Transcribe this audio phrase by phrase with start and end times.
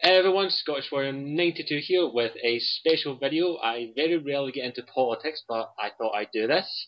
[0.00, 3.56] Hey everyone, Scottish Warrior 92 here with a special video.
[3.56, 6.86] I very rarely get into politics, but I thought I'd do this.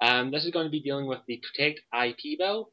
[0.00, 2.72] Um, this is going to be dealing with the Protect IP bill.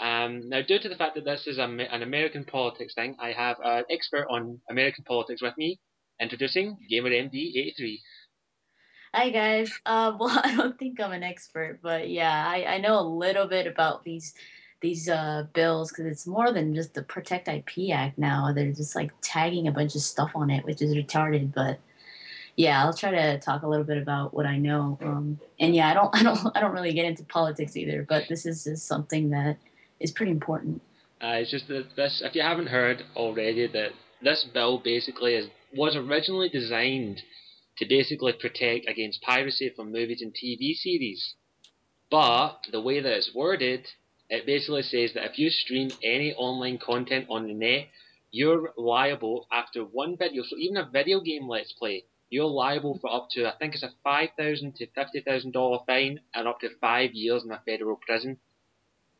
[0.00, 3.32] Um, now, due to the fact that this is a, an American politics thing, I
[3.32, 5.80] have an expert on American politics with me,
[6.18, 7.98] introducing GamerMD83.
[9.12, 9.70] Hi guys.
[9.84, 13.48] Uh, well, I don't think I'm an expert, but yeah, I, I know a little
[13.48, 14.32] bit about these
[14.80, 18.52] these uh, bills because it's more than just the Protect IP Act now.
[18.52, 21.54] They're just like tagging a bunch of stuff on it, which is retarded.
[21.54, 21.78] But
[22.56, 24.98] yeah, I'll try to talk a little bit about what I know.
[25.02, 28.24] Um, and yeah, I don't I don't I don't really get into politics either, but
[28.28, 29.56] this is just something that
[30.00, 30.82] is pretty important.
[31.22, 35.48] Uh, it's just that this, if you haven't heard already, that this bill basically is
[35.74, 37.22] was originally designed
[37.78, 41.34] to basically protect against piracy from movies and TV series.
[42.10, 43.86] But the way that it's worded,
[44.28, 47.88] it basically says that if you stream any online content on the net,
[48.30, 50.42] you're liable after one video.
[50.42, 53.82] So even a video game Let's Play, you're liable for up to I think it's
[53.82, 57.60] a five thousand to fifty thousand dollar fine and up to five years in a
[57.64, 58.38] federal prison.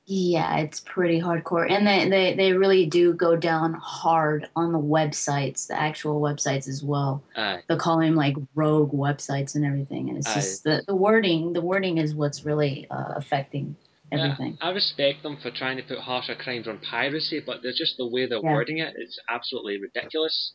[0.08, 1.68] Yeah, it's pretty hardcore.
[1.68, 6.68] And they, they, they really do go down hard on the websites, the actual websites
[6.68, 7.24] as well.
[7.34, 7.62] Aye.
[7.66, 10.08] They'll call them like rogue websites and everything.
[10.08, 10.34] And it's Aye.
[10.34, 13.74] just the, the wording, the wording is what's really uh, affecting
[14.12, 14.58] everything.
[14.60, 17.96] Yeah, I respect them for trying to put harsher crimes on piracy, but there's just
[17.96, 18.52] the way they're Yeah.
[18.54, 20.54] wording it, it's absolutely ridiculous.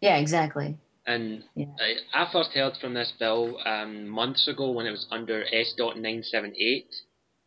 [0.00, 0.76] Yeah, exactly.
[1.06, 1.66] And Yeah.
[1.80, 6.86] I, I first heard from this bill um, months ago when it was under S.978.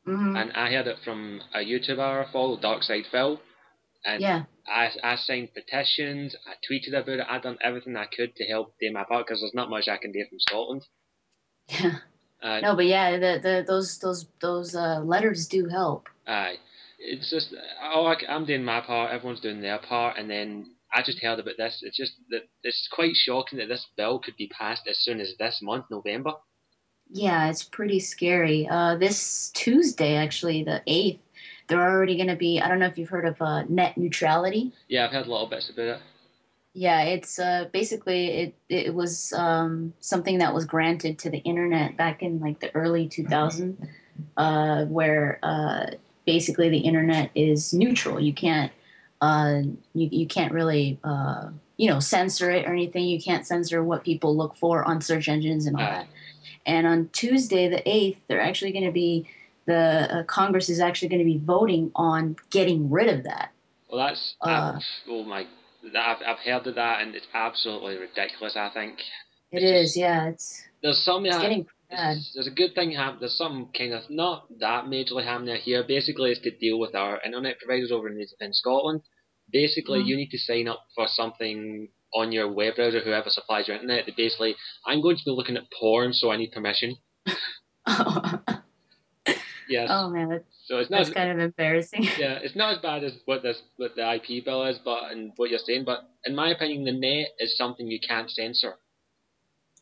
[0.06, 3.42] hmm and I heard it from a YouTuber I follow, Darkside Phil,
[4.06, 4.44] and Yeah.
[4.68, 8.76] I, I signed petitions, I tweeted about it, I done everything I could to help
[8.80, 10.84] do my part because there's not much I can do from Scotland.
[11.70, 12.00] Yeah.
[12.42, 16.08] Uh, No, but yeah, the, the those those those uh, letters do help.
[16.28, 16.58] Aye,
[17.00, 21.02] it's just oh, I, I'm doing my part, everyone's doing their part, and then I
[21.02, 21.82] just heard about this.
[21.84, 25.34] It's just that it's quite shocking that this bill could be passed as soon as
[25.38, 26.34] this month, November.
[27.12, 28.68] Yeah, it's pretty scary.
[28.70, 31.20] Uh, this Tuesday, actually, the 8th,
[31.68, 34.72] they're already going to be, I don't know if you've heard of uh, net neutrality.
[34.88, 36.00] Yeah, I've heard a little bits about it.
[36.74, 38.56] Yeah, it's uh, basically it.
[38.70, 43.10] It was um, something that was granted to the internet back in like the early
[43.10, 43.76] 2000s,
[44.38, 45.88] uh, where uh,
[46.26, 48.20] basically the internet is neutral.
[48.20, 48.72] You can't
[49.20, 49.62] uh,
[49.94, 53.06] you you can't really uh, you know censor it or anything.
[53.06, 56.08] You can't censor what people look for on search engines and all that.
[56.66, 59.28] And on Tuesday, the 8th, they're actually going to be,
[59.66, 63.52] the uh, Congress is actually going to be voting on getting rid of that.
[63.90, 65.48] Well, that's Uh, I've, oh my,
[65.96, 68.56] I've I've heard of that, and it's absolutely ridiculous.
[68.56, 69.00] I think
[69.52, 70.28] It It's is, just- yeah.
[70.30, 72.18] It's there's some it's yeah, getting bad.
[72.34, 73.20] there's, a good thing happening.
[73.22, 75.84] There's some kind of not that majorly happening here.
[75.84, 79.02] Basically, it's to deal with our internet providers over in, in Scotland.
[79.52, 80.06] Basically, Mhm.
[80.08, 84.06] you need to sign up for something on your web browser, whoever supplies your internet.
[84.06, 86.96] That basically, I'm going to be looking at porn, so I need permission.
[89.70, 89.88] Yes.
[89.92, 90.98] oh man, so it's not.
[90.98, 92.04] that's kind of embarrassing.
[92.18, 95.32] yeah, it's not as bad as what this what the IP bill is, but and
[95.38, 95.86] what you're saying.
[95.86, 98.76] But in my opinion, the net is something you can't censor.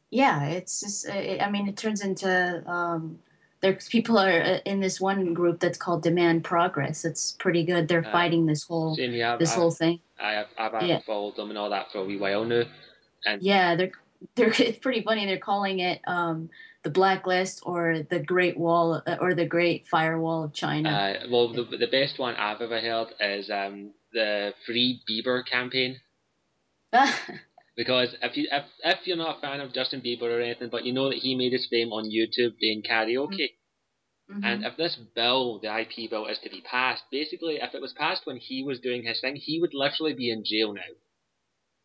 [0.09, 1.07] yeah, it's just.
[1.07, 2.63] uh, I mean, it turns into.
[2.69, 3.19] Um,
[3.61, 7.05] there's people are uh, in this one group that's called Demand Progress.
[7.05, 7.87] It's pretty good.
[7.87, 9.25] They're Uh, fighting this whole here.
[9.25, 9.99] I've, this I've, whole thing.
[10.19, 10.99] I have, I've, I've Yeah.
[11.07, 12.63] followed them and all that for a wee while now.
[13.25, 13.91] And Yeah, they're
[14.35, 15.25] they're it's pretty funny.
[15.25, 16.49] They're calling it um,
[16.83, 20.89] the blacklist or the Great Wall uh, or the Great Firewall of China.
[20.89, 25.99] Uh, well, the, the best one I've ever heard is um, the Free Bieber campaign.
[27.77, 30.83] Because if you if, if you're not a fan of Justin Bieber or anything, but
[30.83, 33.51] you know that he made his fame on YouTube doing karaoke,
[34.31, 34.43] Mhm.
[34.43, 37.93] and if this bill, the IP bill, is to be passed, basically, if it was
[37.93, 40.81] passed when he was doing his thing, he would literally be in jail now.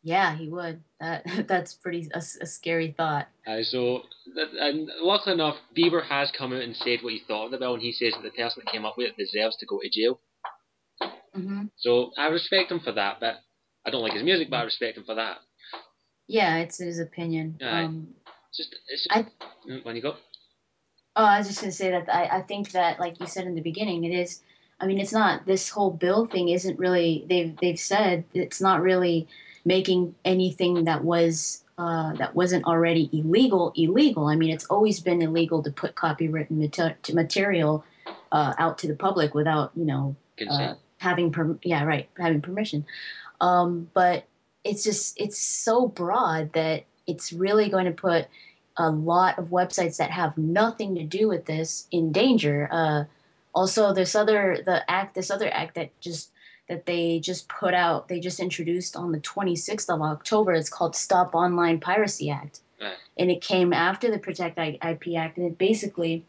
[0.03, 0.83] Yeah, he would.
[1.01, 3.29] That that's pretty a, a scary thought.
[3.47, 4.03] Uh, so,
[4.61, 7.75] and luckily enough, Bieber has come out and said what he thought of the bill,
[7.75, 9.89] and he says that the person that came up with it deserves to go to
[9.91, 10.21] jail.
[11.35, 13.37] hmm So I respect him for that, but
[13.85, 15.39] I don't like his music, but I respect him for that.
[16.29, 17.59] Yeah, it's his opinion.
[17.63, 18.15] Um,
[18.51, 19.35] It's just, it's I- just,
[19.69, 20.17] Mm, when you go.
[21.15, 23.55] oh, I was just gonna say that I, I think that, like you said in
[23.55, 24.41] the beginning, it is.
[24.81, 26.49] I mean, it's not this whole bill thing.
[26.49, 29.29] Isn't really they've they've said it's not really
[29.65, 34.27] making anything that was uh, that wasn't already illegal illegal.
[34.27, 37.85] I mean, it's always been illegal to put copywritten mater- material
[38.31, 40.17] uh, out to the public without you know
[40.49, 42.85] uh, having per- yeah right having permission.
[43.41, 44.25] Um, but
[44.65, 48.27] it's just it's so broad that it's really going to put
[48.77, 52.69] a lot of websites that have nothing to do with this in danger.
[52.71, 53.05] Uh,
[53.55, 56.31] also this other the act this other act that just
[56.69, 58.09] that they just put out.
[58.09, 60.53] They just introduced on the 26th of October.
[60.53, 62.95] It's called Stop Online Piracy Act, Right.
[63.19, 65.39] and it came after the Protect IP Act.
[65.39, 66.25] And it basically,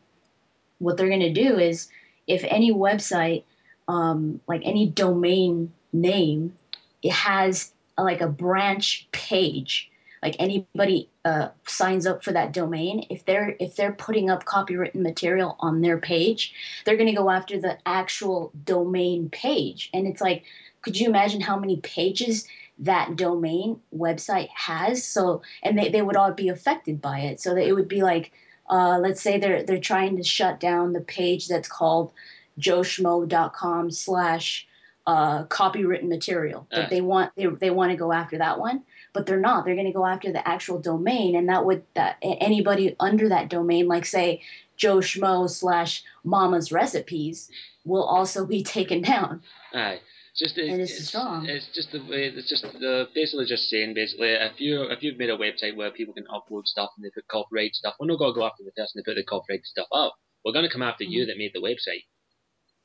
[0.79, 1.87] what they're going to do is,
[2.27, 3.43] if any website,
[3.87, 6.57] um, like any domain name,
[7.01, 9.91] it has like a branch page
[10.23, 15.01] like anybody uh, signs up for that domain if they're if they're putting up copywritten
[15.01, 16.53] material on their page
[16.85, 19.89] they're going to go after the actual domain page.
[19.93, 20.43] And it's like
[20.81, 22.45] could you imagine how many pages
[22.79, 25.05] that domain website has?
[25.05, 27.41] So and they, they would all be affected by it.
[27.41, 28.31] So that it would be like
[28.69, 32.13] uh, let's say they're they're trying to shut down the page that's called
[32.59, 34.67] joeschmo.com slash
[35.05, 36.65] uh, copywritten material.
[36.71, 36.89] But Right.
[36.89, 39.87] they want they, they want to go after that one but they're not they're going
[39.87, 44.05] to go after the actual domain and that would that anybody under that domain like
[44.05, 44.41] say
[44.75, 47.49] joe schmo slash mama's recipes
[47.85, 49.41] will also be taken down
[49.73, 49.99] Aye.
[50.31, 53.93] It's just it, it's it's, it's just the way it's just the basically just saying
[53.93, 57.11] basically if you if you've made a website where people can upload stuff and they
[57.11, 59.85] put copyright stuff, we're not gonna go after the person that put the copyright stuff
[59.93, 60.15] up.
[60.43, 61.27] We're gonna come after you Mhm.
[61.27, 62.05] that made the website.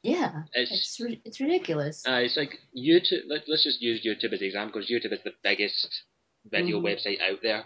[0.02, 3.22] yeah It's it's ri- it's ridiculous uh, it's like YouTube.
[3.28, 6.02] Let, let's just use YouTube as an example because YouTube is the biggest
[6.50, 6.84] video Mhm.
[6.84, 7.64] website out there.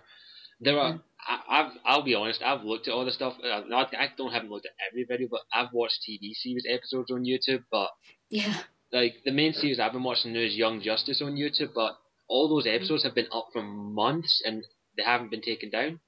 [0.60, 0.90] There are.
[0.90, 0.98] Yeah.
[1.26, 1.72] I, I've.
[1.84, 2.42] I'll be honest.
[2.42, 3.34] I've looked at all the stuff.
[3.42, 3.94] Uh, not.
[3.96, 7.64] I don't haven't looked at every video, but I've watched TV series episodes on YouTube.
[7.70, 7.90] But
[8.30, 8.62] yeah
[8.92, 11.96] like the main series I've been watching is Young Justice on YouTube, but
[12.28, 12.76] all those Mm-hmm.
[12.76, 14.62] episodes have been up for months and
[14.96, 15.98] they haven't been taken down.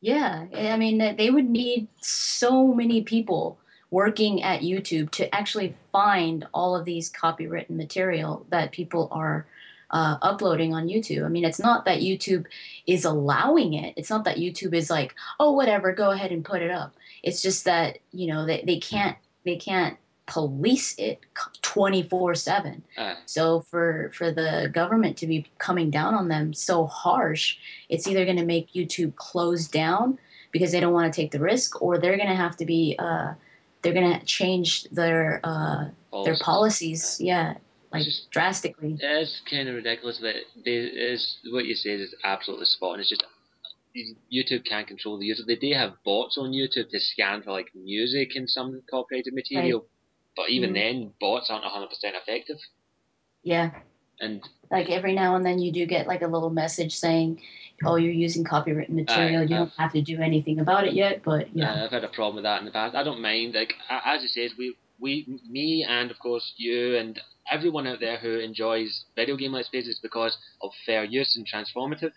[0.00, 3.58] Yeah, I mean, they would need so many people
[3.90, 9.46] working at YouTube to actually find all of these copywritten material that people are
[9.90, 11.24] uh, uploading on YouTube.
[11.24, 12.46] I mean, it's not that YouTube
[12.86, 13.94] is allowing it.
[13.96, 16.94] It's not that YouTube is like, oh, whatever, go ahead and put it up.
[17.22, 19.96] It's just that you know they, they can't they can't
[20.26, 21.20] police it
[21.62, 22.82] twenty four seven.
[22.96, 27.56] Uh, So for for the government to be coming down on them so harsh,
[27.88, 30.18] it's either going to make YouTube close down
[30.52, 32.94] because they don't want to take the risk, or they're going to have to be
[32.98, 33.32] uh,
[33.82, 35.86] they're going to change their uh,
[36.24, 37.54] their policies, yeah,
[37.92, 38.96] like just- drastically.
[39.00, 43.00] It is kind of ridiculous that they is what you say is absolutely spot on.
[43.00, 43.24] It's just
[44.32, 45.42] YouTube can't control the user.
[45.46, 49.86] They do have bots on YouTube to scan for like music and some copyrighted material,
[50.36, 50.74] but even Mhm.
[50.74, 52.58] then, bots aren't hundred percent effective.
[53.42, 53.70] Yeah,
[54.20, 57.40] And like every now and then you do get like a little message saying,
[57.84, 59.42] "Oh, you're using copywritten material.
[59.48, 62.04] you uh, don't have to do anything about it yet." But yeah, uh, I've had
[62.04, 62.94] a problem with that in the past.
[62.94, 63.54] I don't mind.
[63.54, 67.18] Like as it says, we we me and of course you and
[67.50, 71.46] everyone out there who enjoys video game let's plays is because of fair use and
[71.46, 72.12] transformative.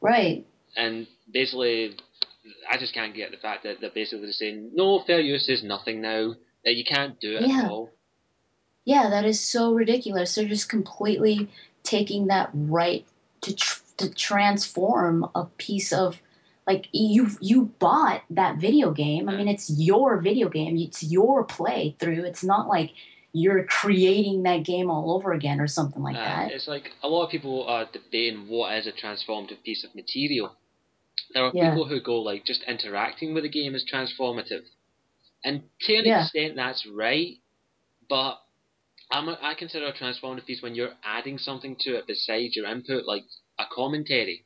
[0.00, 0.46] right.
[0.76, 1.96] and basically,
[2.70, 6.00] I just can't get the fact that they're basically saying no fair use is nothing
[6.00, 6.34] now.
[6.64, 7.62] That you can't do it Yeah.
[7.64, 7.90] at all.
[8.84, 10.34] Yeah, that is so ridiculous.
[10.34, 11.48] They're just completely
[11.82, 13.06] taking that right
[13.42, 16.20] to tr- to transform a piece of
[16.66, 19.28] like you you bought that video game.
[19.28, 20.76] I mean, it's your video game.
[20.76, 22.24] It's your playthrough.
[22.24, 22.90] It's not like
[23.38, 26.52] you're creating that game all over again or something like Uh, that.
[26.52, 30.56] It's like a lot of people are debating what is a transformative piece of material.
[31.34, 31.70] There are Yeah.
[31.70, 34.64] people who go like just interacting with the game is transformative,
[35.44, 36.22] and to an Yeah.
[36.24, 37.36] extent that's right.
[38.08, 38.40] But
[39.10, 42.66] I'm a, I consider a transformative piece when you're adding something to it besides your
[42.66, 43.24] input, like
[43.58, 44.44] a commentary.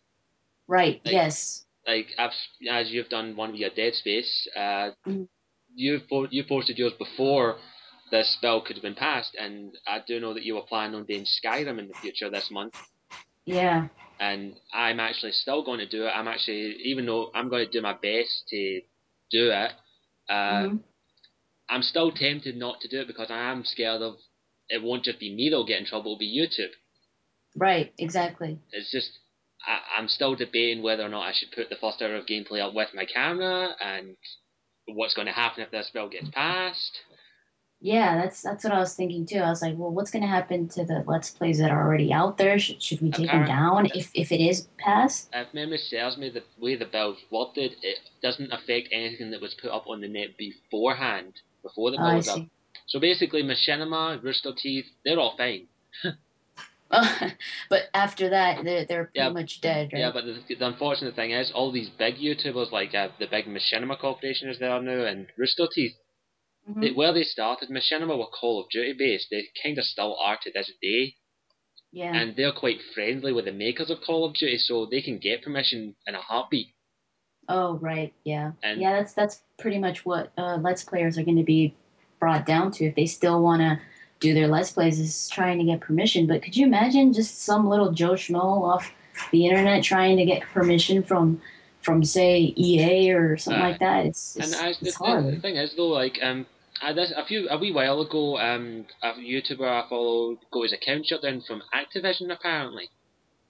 [0.68, 1.00] Right.
[1.04, 1.64] like- yes.
[1.86, 2.14] like
[2.70, 5.26] as you've done one with your Dead Space, uh, Mhm.
[5.74, 7.58] you've you posted yours before
[8.12, 11.06] this spell could have been passed, and I do know that you were planning on
[11.06, 12.74] doing Skyrim in the future this month,
[13.46, 13.88] Yeah.
[14.20, 16.10] and I'm actually still going to do it.
[16.10, 18.82] I'm actually, even though I'm going to do my best to
[19.30, 19.72] do it,
[20.28, 20.82] uh, Mhm.
[21.68, 24.18] I'm still tempted not to do it because I am scared of
[24.68, 26.72] it won't just be me that'll get in trouble, it'll be YouTube.
[27.56, 27.92] Right.
[27.98, 28.58] Exactly.
[28.72, 29.10] It's just
[29.66, 32.60] I, I'm still debating whether or not I should put the first hour of gameplay
[32.60, 34.16] up with my camera and
[34.86, 36.98] what's going to happen if this spell gets passed.
[37.84, 39.38] Yeah, that's that's what I was thinking too.
[39.38, 42.12] I was like, well, what's going to happen to the let's plays that are already
[42.12, 42.56] out there?
[42.56, 45.28] Should, should we take them down if if it is passed?
[45.32, 49.54] If memory serves me, the way the bill's worded, it doesn't affect anything that was
[49.60, 51.34] put up on the net beforehand,
[51.64, 52.46] before the Oh, bill I was up.
[52.86, 55.66] So basically, Machinima, Rooster Teeth, they're all fine.
[57.70, 59.30] but after that, they're they're pretty Yeah.
[59.30, 60.00] much dead, right?
[60.00, 63.46] Yeah, but the, the unfortunate thing is, all these big YouTubers, like uh, the big
[63.46, 65.94] Machinima Corporation is there now, and Rooster Teeth,
[66.70, 66.80] Mhm.
[66.80, 69.28] they, where they started, Machinima were Call of Duty based.
[69.30, 71.14] They kind of still are to this day.
[71.94, 72.14] yeah.
[72.14, 75.42] and they're quite friendly with the makers of Call of Duty, so they can get
[75.42, 76.68] permission in a heartbeat.
[77.48, 78.14] oh, right.
[78.24, 78.52] Yeah.
[78.62, 81.74] And- yeah, that's that's pretty much what uh, let's players are going to be
[82.18, 83.80] brought down to if they still want to
[84.20, 86.26] do their let's plays is trying to get permission.
[86.28, 88.90] But could you imagine just some little Joe Schmo off
[89.32, 91.42] the internet trying to get permission from
[91.82, 94.06] from say EA or something uh, like that?
[94.06, 95.26] It's, it's, and it's the, hard.
[95.26, 96.46] The thing is though, like um,
[96.80, 100.72] uh, this, a few a wee while ago, um, a YouTuber I followed got his
[100.72, 102.88] account shut down from Activision apparently.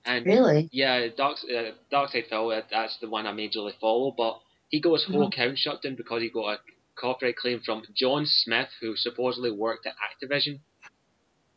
[0.04, 0.68] And really?
[0.72, 4.94] Yeah, Dark uh, Darkside Phil, uh, that's the one I majorly follow, but he got
[4.94, 5.40] his whole mm-hmm.
[5.40, 6.58] account shut down because he got a
[6.96, 10.60] copyright claim from John Smith, who supposedly worked at Activision.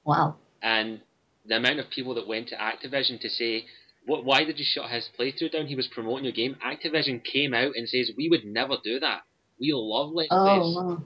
[0.03, 0.35] Wow.
[0.61, 1.01] And
[1.45, 3.65] the amount of people that went to Activision to say,
[4.05, 5.65] what, why did you shut his playthrough down?
[5.65, 6.57] He was promoting your game.
[6.63, 9.21] Activision came out and says, we would never do that.
[9.59, 10.75] We love Let's oh, Plays.
[10.75, 11.03] Wow.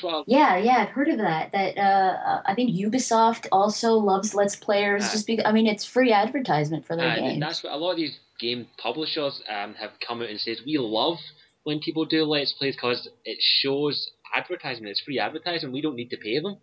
[0.00, 0.14] What.
[0.14, 0.24] I'll...
[0.26, 1.52] Yeah, yeah, I've heard of that.
[1.52, 5.04] That uh, I think Ubisoft also loves Let's Players.
[5.04, 7.40] Uh, just because I mean, it's free advertisement for their uh, games.
[7.40, 10.58] That's what a lot of these game publishers um, have come out and said.
[10.66, 11.18] We love
[11.64, 14.90] when people do Let's Plays because it shows advertisement.
[14.90, 15.72] It's free advertising.
[15.72, 16.58] We don't need to pay them.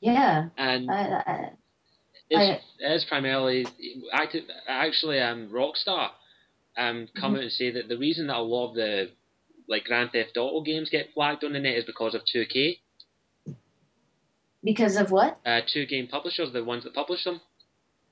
[0.00, 0.48] Yeah.
[0.56, 1.50] And I, I,
[2.28, 3.66] it's, it's primarily
[4.12, 6.10] actually um, Rockstar
[6.76, 7.36] um, come mm-hmm.
[7.36, 9.10] out and say that the reason that a lot of the
[9.68, 12.78] like Grand Theft Auto games get flagged on the net is because of 2K.
[14.64, 15.38] Because of what?
[15.46, 17.40] Uh, two game publishers, the ones that publish them.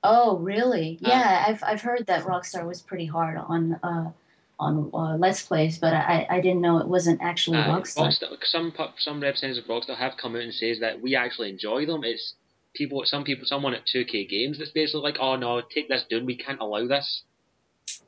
[0.03, 0.99] Oh, really?
[1.03, 4.11] Uh, yeah, I've I've heard that Rockstar was pretty hard on uh,
[4.59, 8.07] on uh, Let's Plays, but I, I didn't know it wasn't actually uh, Rockstar.
[8.07, 8.37] Rockstar.
[8.43, 12.03] Some some representatives of Rockstar have come out and says that we actually enjoy them.
[12.03, 12.35] It's
[12.75, 16.25] people, some people, someone at 2K Games that's basically like, oh no, take this down.
[16.25, 17.23] We can't allow this.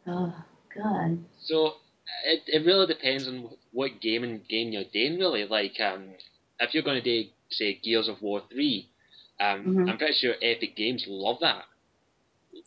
[0.05, 0.35] Oh
[0.75, 1.23] God.
[1.41, 1.75] So
[2.25, 5.17] it, it really depends on what game and game you're doing.
[5.19, 6.05] Really, like um,
[6.59, 8.89] if you're going to do say Gears of War three,
[9.39, 9.89] um, mm-hmm.
[9.89, 11.63] I'm pretty sure Epic Games love that.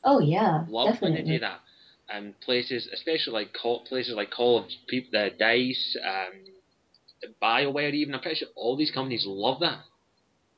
[0.05, 1.17] Oh yeah, love definitely.
[1.17, 1.61] when they do that.
[2.13, 8.15] Um, places, especially like call, places like Call of People, the Dice, um, Bioware, even
[8.15, 9.79] I'm pretty sure all these companies love that.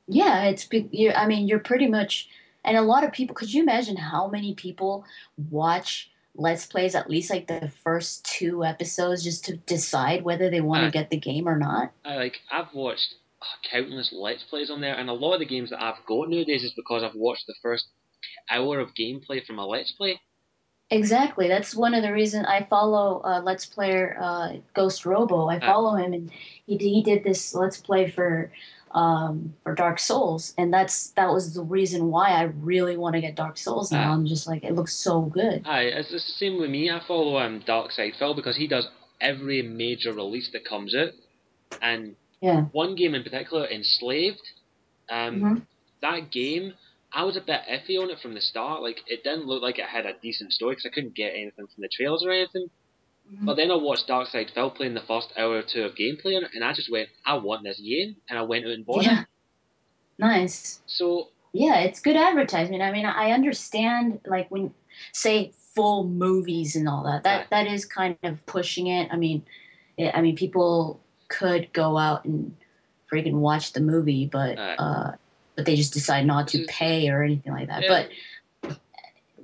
[0.09, 0.67] Yeah, it's.
[0.71, 2.29] You, I mean, you're pretty much,
[2.65, 3.35] and a lot of people.
[3.35, 5.05] Could you imagine how many people
[5.51, 10.61] watch let's plays at least like the first two episodes just to decide whether they
[10.61, 11.93] want to get the game or not.
[12.05, 13.15] I like I've watched
[13.71, 16.65] countless let's plays on there, and a lot of the games that I've got nowadays
[16.65, 17.87] is because I've watched the first
[18.49, 20.21] hour of gameplay from a let's play.
[20.91, 21.49] Exactly.
[21.49, 25.49] That's one of the reasons I follow uh, Let's Player uh, Ghost Robo.
[25.49, 26.31] I follow him, and
[26.67, 28.53] he he did this Let's Play for
[28.93, 33.21] um, for Dark Souls, and that's that was the reason why I really want to
[33.21, 34.11] get Dark Souls now.
[34.11, 35.63] Uh, I'm just like it looks so good.
[35.67, 36.91] Aye, it's, the same with me.
[36.91, 38.87] I follow um, Darkside Phil because he does
[39.21, 41.11] every major release that comes out,
[41.81, 42.63] and yeah.
[42.73, 44.43] one game in particular, Enslaved.
[45.11, 45.55] Um, mm-hmm.
[46.03, 46.75] That game,
[47.13, 48.83] I was a bit iffy on it from the start.
[48.83, 51.67] Like it didn't look like it had a decent story because I couldn't get anything
[51.67, 52.69] from the trailers or anything.
[53.41, 56.65] But then I watched Darkside Phil playing the first hour or two of gameplay and
[56.65, 59.23] I just went, I want this game, and I went out and bought yeah.
[59.23, 59.27] it.
[60.19, 60.81] Nice.
[60.87, 62.83] So yeah, it's good advertisement.
[62.83, 64.73] I mean, I understand like when
[65.13, 67.25] say full movies and all that.
[67.25, 67.51] That right.
[67.51, 69.09] that is kind of pushing it.
[69.11, 69.45] I mean,
[69.97, 72.55] it, I mean people could go out and
[73.11, 74.77] freaking watch the movie, but right.
[74.79, 75.13] uh,
[75.57, 77.83] but they just decide not to pay or anything like that.
[77.83, 77.89] Yeah.
[77.89, 78.09] But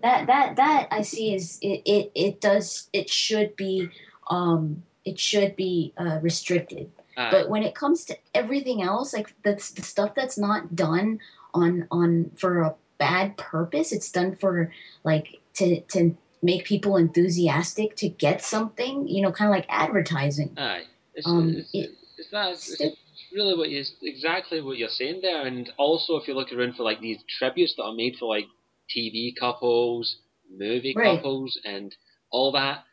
[0.03, 3.89] that that that I see is it it, it does it should be
[4.29, 6.91] um it should be uh, restricted.
[7.17, 11.19] Uh, but when it comes to everything else, like that's the stuff that's not done
[11.55, 17.97] on on for a bad purpose, it's done for like to to make people enthusiastic
[17.97, 19.09] to get something.
[19.09, 20.55] You know, kind of like advertising.
[20.57, 22.97] Aye, it's, um, it's, it, it's, that, it's
[23.33, 26.85] really what you exactly what you're saying there, and also if you look around for
[26.85, 28.47] like these tributes that are made for like
[28.95, 30.19] TV couples,
[30.51, 31.17] movie right.
[31.17, 31.95] couples, and
[32.31, 32.85] all that.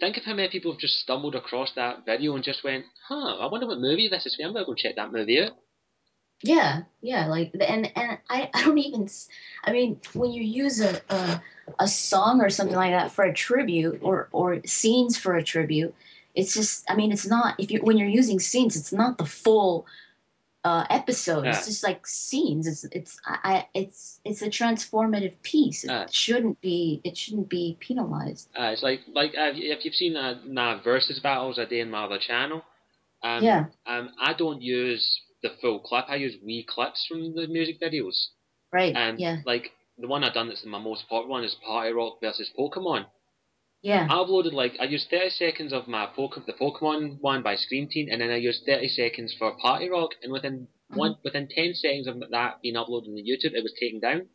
[0.00, 3.38] Think of how many people have just stumbled across that video and just went, "Huh,
[3.38, 4.44] I wonder what movie this is for.
[4.44, 5.56] I'm gonna go check that movie out."
[6.42, 9.08] Yeah, yeah, like and and I, I don't even
[9.64, 11.42] I mean when you use a, a
[11.80, 15.94] a song or something like that for a tribute or or scenes for a tribute,
[16.36, 19.26] it's just I mean it's not if you when you're using scenes it's not the
[19.26, 19.86] full
[20.64, 21.44] uh, episode.
[21.44, 21.50] Yeah.
[21.50, 22.66] It's just like scenes.
[22.66, 25.84] It's it's I it's it's a transformative piece.
[25.84, 28.48] It shouldn't be it shouldn't be penalized.
[28.58, 31.90] Uh, it's like like uh, if you've seen uh, nah, versus battles I do in
[31.90, 32.62] my other channel.
[33.22, 33.66] Um, yeah.
[33.86, 36.06] Um, I don't use the full clip.
[36.08, 38.28] I use wee clips from the music videos.
[38.72, 38.94] Right.
[38.94, 39.38] Um, yeah.
[39.46, 43.06] Like the one I've done that's my most popular one is Party Rock versus Pokemon.
[43.82, 44.06] Yeah.
[44.10, 47.88] I uploaded like I used 30 seconds of my Poke- the Pokemon one by Scream
[47.88, 50.98] Team, and then I used 30 seconds for Party Rock, and within mm-hmm.
[50.98, 54.28] one within 10 seconds of that being uploaded on YouTube, it was taken down.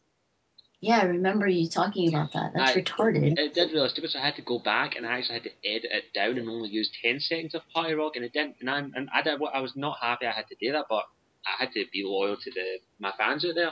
[0.80, 2.52] Yeah, I remember you talking about that.
[2.54, 3.38] That's I, retarded.
[3.38, 5.52] It did really stupid, so I had to go back and I actually had to
[5.66, 8.58] edit it down and only use 10 seconds of Party Rock, and it didn't.
[8.60, 10.88] And, I, and I did what I was not happy I had to do that,
[10.90, 11.06] but
[11.46, 13.72] I had to be loyal to the my fans out there.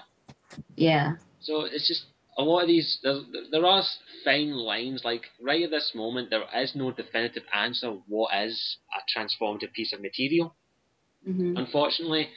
[0.77, 1.15] Yeah.
[1.41, 2.05] So it's just
[2.37, 2.99] a lot of these.
[3.03, 3.83] There, are
[4.23, 5.03] fine lines.
[5.03, 7.91] Like right at this moment, there is no definitive answer.
[8.07, 10.55] What is a transformative piece of material?
[11.27, 11.57] Mm-hmm.
[11.57, 12.29] Unfortunately,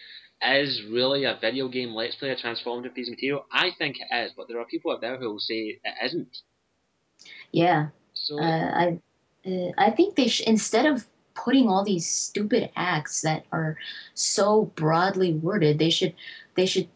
[0.42, 3.46] is really a video game Let's Play a transformative piece of material?
[3.52, 6.38] I think it is, but there are people out there who will say it isn't.
[7.52, 7.88] Yeah.
[8.12, 9.00] So uh, I,
[9.46, 13.76] uh, I think they should instead of putting all these stupid acts that are
[14.14, 16.14] so broadly worded, they should,
[16.54, 16.88] they should,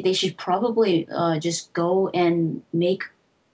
[0.00, 3.02] they should probably uh, just go and make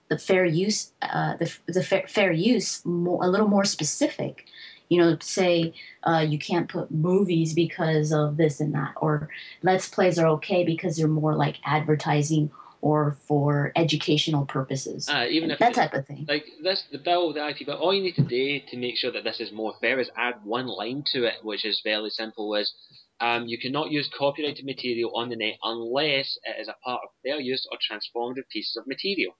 [0.07, 4.45] the fair use, uh, the the fair, fair use more, a little more specific
[4.89, 9.29] you know, say uh, you can't put movies because of this and that, or
[9.61, 15.07] let's plays are okay because they're more like advertising or for educational purposes.
[15.09, 16.25] Uh, even if that type of thing.
[16.27, 17.75] Like this, the bill, the IP bill.
[17.75, 20.35] All you need to do to make sure that this is more fair is add
[20.43, 22.55] one line to it, which is fairly simple.
[22.55, 22.73] Is
[23.21, 27.09] um, you cannot use copyrighted material on the net unless it is a part of
[27.23, 29.33] fair use or transformative pieces of material.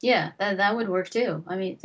[0.00, 1.42] Yeah, that that would work too.
[1.48, 1.78] I mean,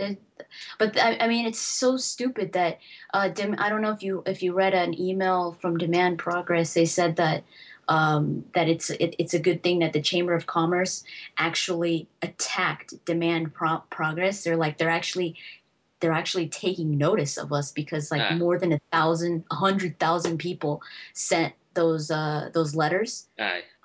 [0.77, 2.79] but I, I mean, it's so stupid that
[3.11, 6.75] uh, I don't know if you if you read an email from Demand Progress.
[6.75, 7.43] They said that
[7.87, 11.03] um, that it's it, it's a good thing that the Chamber of Commerce
[11.37, 14.43] actually attacked Demand Pro- Progress.
[14.43, 15.35] They're like they're actually
[16.03, 18.35] they're actually taking notice of us because like Ah.
[18.35, 20.81] more than a thousand, a hundred thousand people
[21.13, 23.25] sent those uh, those letters.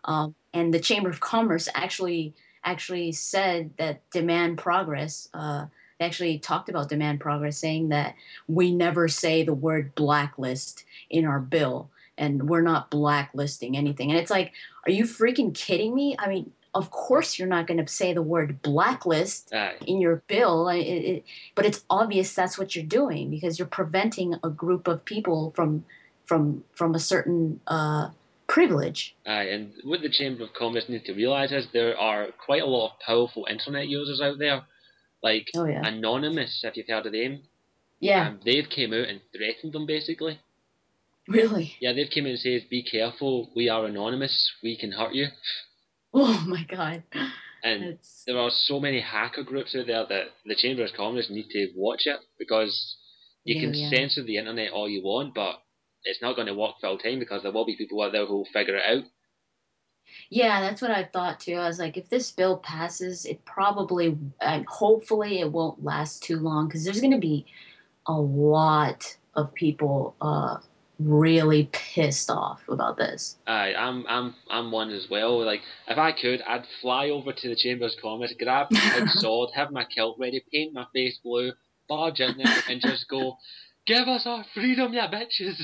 [0.02, 2.34] Um, and the Chamber of Commerce actually
[2.64, 5.28] actually said that demand progress.
[5.32, 5.66] Uh,
[6.00, 8.16] they actually talked about demand progress, saying that
[8.48, 14.10] we never say the word blacklist in our bill, and we're not blacklisting anything.
[14.10, 14.52] And it's like,
[14.86, 16.16] are you freaking kidding me?
[16.18, 19.76] I mean, of course you're not going to say the word blacklist Aye.
[19.86, 24.34] in your bill, it, it, but it's obvious that's what you're doing because you're preventing
[24.44, 25.84] a group of people from
[26.26, 28.10] from from a certain uh,
[28.46, 29.14] privilege.
[29.26, 32.66] Aye, and what the Chamber of Commerce need to realise is there are quite a
[32.66, 34.62] lot of powerful internet users out there,
[35.22, 37.42] like Oh yeah, Anonymous, if you've heard of them.
[38.00, 40.38] yeah, Um, they've came out and threatened them basically.
[41.26, 41.74] really.
[41.80, 45.28] Yeah, they've came out and said, "Be careful, we are anonymous, we can hurt you."
[46.14, 47.02] Oh my god,
[47.62, 51.30] And it's there are so many hacker groups out there that the Chamber of Commerce
[51.30, 52.96] need to watch it because
[53.44, 53.90] you Yeah, can yeah.
[53.90, 55.62] censor the internet all you want, but
[56.04, 58.38] it's not going to work full time because there will be people out there who
[58.38, 59.04] will figure it out.
[60.30, 60.60] yeah.
[60.60, 61.54] That's what I thought too.
[61.54, 66.38] I was like, if this bill passes, it probably, and hopefully, it won't last too
[66.38, 67.46] long because there's going to be
[68.06, 70.58] a lot of people uh,
[70.98, 73.36] really pissed off about this.
[73.46, 75.44] Aye, I'm I'm I'm one as well.
[75.44, 79.70] Like if I could, I'd fly over to the Chambers Commerce, grab my sword, have
[79.70, 81.52] my kilt ready, paint my face blue,
[81.88, 83.36] barge in there, and just go,
[83.86, 85.60] "Give us our freedom, ya bitches!"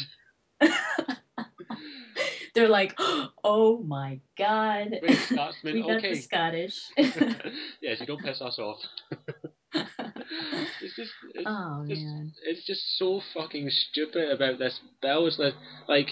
[2.55, 2.95] They're like,
[3.43, 6.15] oh my god, Brave Scotsman, we got okay.
[6.15, 6.81] the Scottish.
[6.97, 8.81] yes, you don't piss us off.
[10.81, 12.03] It's just, it's oh just,
[12.45, 15.27] it's just so fucking stupid about this bill.
[15.27, 15.55] It's like,
[15.89, 16.09] like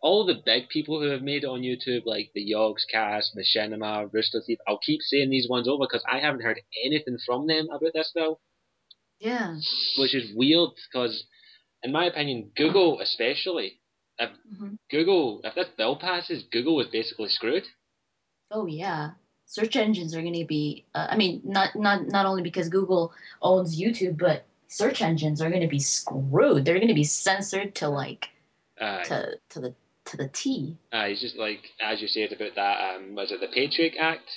[0.00, 4.40] all the big people who have made it on YouTube, like the Yogscast, Machinima, Rooster
[4.46, 4.58] Teeth.
[4.66, 8.10] I'll keep saying these ones over because I haven't heard anything from them about this
[8.14, 8.40] bill,
[9.20, 9.56] Yeah.
[9.98, 11.24] which is weird because,
[11.82, 13.80] in my opinion, Google especially,
[14.18, 17.64] if hmm Google, if this bill passes, Google is basically screwed.
[18.50, 19.12] Oh yeah.
[19.46, 20.84] Search engines are going to be.
[20.94, 25.48] Uh, I mean, not not not only because Google owns YouTube, but search engines are
[25.50, 26.64] going to be screwed.
[26.64, 28.28] They're going to be censored to like
[28.80, 29.04] Aye.
[29.06, 29.74] to to the
[30.06, 30.76] to the T.
[30.92, 32.96] Aye, it's just like as you said about that.
[32.96, 34.28] Um, was it the Patriot Act?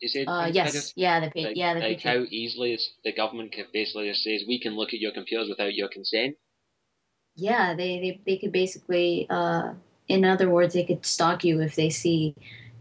[0.00, 2.90] You said Uh, yes, yeah, the pa- like, yeah the like Patriot- how easily it's,
[3.04, 6.36] the government can basically just says we can look at your computers without your consent.
[7.36, 9.72] yeah they, they they could basically uh
[10.08, 12.34] in other words they could stalk you if they see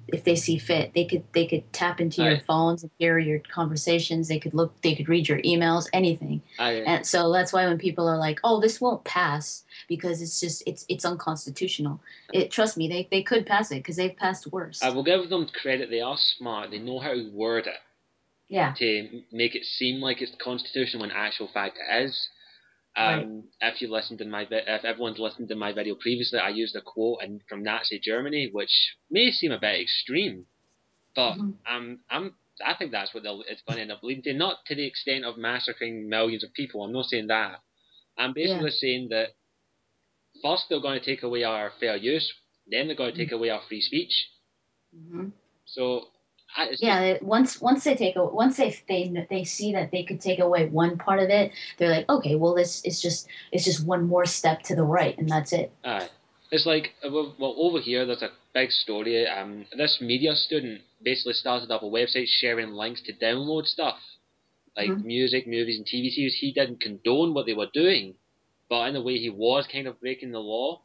[0.07, 3.39] if they see fit they could they could tap into your phones and hear your
[3.39, 4.27] conversations.
[4.27, 6.41] They could look they could read your emails anything.
[6.59, 10.39] I, and so that's why when people are like oh this won't pass because it's
[10.39, 11.99] just it's it's unconstitutional.
[12.33, 14.83] It trust me they, they could pass it because they've passed worse.
[14.83, 15.89] I will give them credit.
[15.89, 16.71] They are smart.
[16.71, 17.79] They know how to word it
[18.53, 18.73] yeah.
[18.77, 22.29] to make it seem like it's constitutional when actual fact it is.
[22.95, 23.73] Um, Right.
[23.73, 26.81] If you listened in my if everyone's listened to my video previously, I used a
[26.81, 30.45] quote in, from Nazi Germany, which may seem a bit extreme,
[31.15, 31.55] but Mhm.
[31.65, 34.33] I'm I'm I think that's what it's going to end up leading to.
[34.33, 36.83] Not to the extent of massacring millions of people.
[36.83, 37.61] I'm not saying that.
[38.17, 39.29] I'm basically saying that
[40.43, 42.31] first they're going to take away our fair use,
[42.67, 44.29] then they're going to take away our free speech.
[44.93, 45.29] hmm
[45.65, 46.09] So
[46.55, 50.03] I, yeah just, once once they take a once they they they see that they
[50.03, 53.65] could take away one part of it they're like okay well this is just it's
[53.65, 56.09] just one more step to the right and that's it aye.
[56.51, 59.27] It's like uh, well, over here there's a big story.
[59.27, 63.97] Um, this media student basically started up a website sharing links to download stuff
[64.77, 65.03] like Mhm.
[65.03, 66.35] music, movies, and TV series.
[66.39, 68.15] He didn't condone what they were doing,
[68.69, 70.81] but in a way he was kind of breaking the law.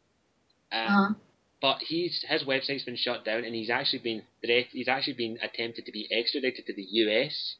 [0.72, 1.14] Um, Uh-huh.
[1.61, 5.38] But he's his website's been shut down, and he's actually been threat- he's actually been
[5.42, 7.57] attempted to be extradited to the U.S.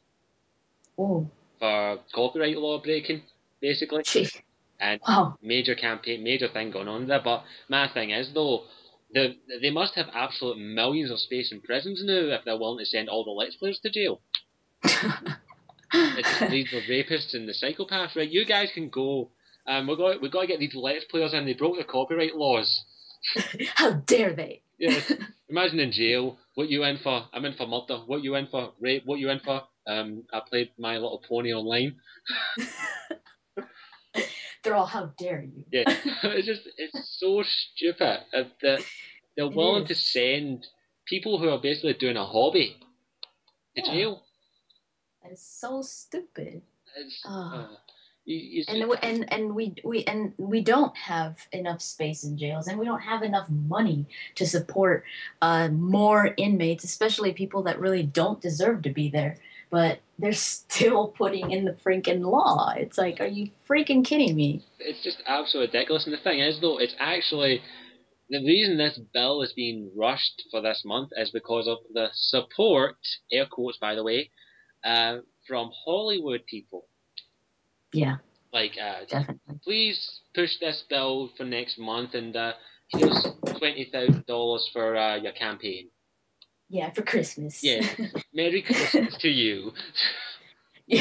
[0.97, 1.27] Oh,
[1.59, 3.23] for copyright law breaking,
[3.61, 4.29] basically, gee.
[4.79, 5.37] and Wow.
[5.41, 7.21] major campaign, major thing going on there.
[7.23, 8.63] But my thing is though.
[9.11, 12.85] The, they must have absolute millions of space in prisons now if they're willing to
[12.85, 14.21] send all the Let's Players to jail.
[14.83, 18.29] It just leaves the rapists and the psychopaths, right?
[18.29, 19.31] You guys can go.
[19.65, 21.45] Um, we've got we've got to get these Let's Players in.
[21.45, 22.83] They broke the copyright laws.
[23.75, 24.61] How dare they?
[24.77, 25.11] Yes.
[25.49, 26.37] Imagine in jail.
[26.55, 27.25] What you in for?
[27.33, 27.99] I'm in for murder.
[28.05, 28.73] What you in for?
[28.79, 29.03] Rape.
[29.05, 29.63] What you in for?
[29.87, 31.95] Um, I played My Little Pony online.
[34.63, 35.63] They're all, how dare you?
[35.71, 38.81] Yeah, it's just it's so stupid uh, that
[39.37, 40.67] they're willing to send
[41.07, 42.75] people who are basically doing a hobby
[43.77, 43.93] to Yeah.
[43.93, 44.23] jail.
[45.23, 46.61] That is so stupid.
[46.97, 47.71] It's, Ah.
[47.71, 47.77] uh,
[48.29, 52.67] you, and just- and and we we and we don't have enough space in jails
[52.67, 55.03] and we don't have enough money to support
[55.41, 59.37] uh, more inmates especially people that really don't deserve to be there
[59.69, 64.63] but they're still putting in the freaking law it's like are you freaking kidding me
[64.79, 66.05] it's just absolutely ridiculous.
[66.05, 67.61] And the thing is, though, it's actually
[68.29, 72.97] the reason this bill is being rushed for this month is because of the support,
[73.31, 74.31] air quotes by the way,
[74.83, 76.87] uh, from Hollywood people.
[77.93, 78.17] Yeah
[78.53, 82.53] Like, uh, definitely please push this bill for next month, and uh,
[82.89, 85.89] here's twenty thousand dollars for uh, your campaign.
[86.69, 87.81] yeah for christmas Yeah.
[88.33, 89.73] Merry Christmas to you.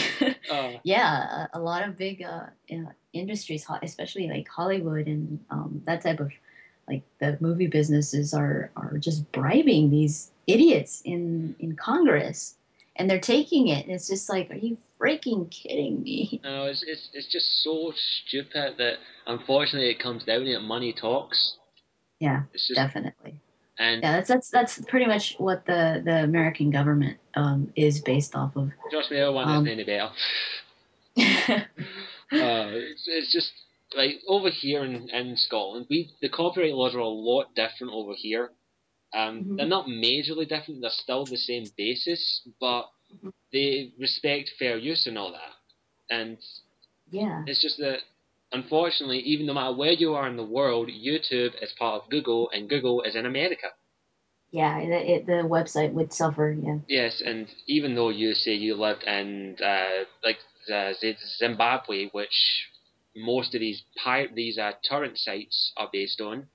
[0.51, 5.83] Uh, yeah, a, a lot of big uh, uh, industries, especially like Hollywood and um,
[5.87, 6.31] that type of
[6.89, 12.55] like the movie businesses are are just bribing these idiots in in Congress,
[12.99, 13.85] and they're taking it.
[13.87, 16.41] And it's just like, are you freaking kidding me?
[16.45, 17.93] no, it's, it's it's just so
[18.27, 18.95] stupid that
[19.27, 20.61] unfortunately it comes down to it.
[20.61, 21.57] Money talks.
[22.21, 23.41] Yeah, It's just definitely.
[23.79, 28.35] and Yeah, that's that's that's pretty much what the the American government um, is based
[28.35, 28.71] off of.
[28.91, 30.11] trust me, I want Um, any better.
[31.19, 31.63] uh,
[32.33, 33.53] it's, it's just
[33.97, 38.13] like over here in, in Scotland, we the copyright laws are a lot different over
[38.17, 38.51] here.
[39.15, 39.57] Um, Mhm.
[39.57, 40.81] They're not majorly different.
[40.83, 43.31] They're still the same basis, but Mhm.
[43.53, 45.55] they respect fair use and all that.
[46.11, 46.39] And
[47.11, 48.03] yeah, it's just that,
[48.53, 52.49] unfortunately, even no matter where you are in the world, YouTube is part of Google,
[52.51, 53.73] and Google is in America.
[54.51, 56.57] yeah, the, it, the website would suffer.
[56.61, 56.79] Yeah.
[56.89, 60.39] Yes, and even though you say you lived in uh, like
[60.73, 60.93] uh,
[61.39, 62.69] Zimbabwe, which
[63.17, 66.49] most of these pirate these uh, torrent sites are based on,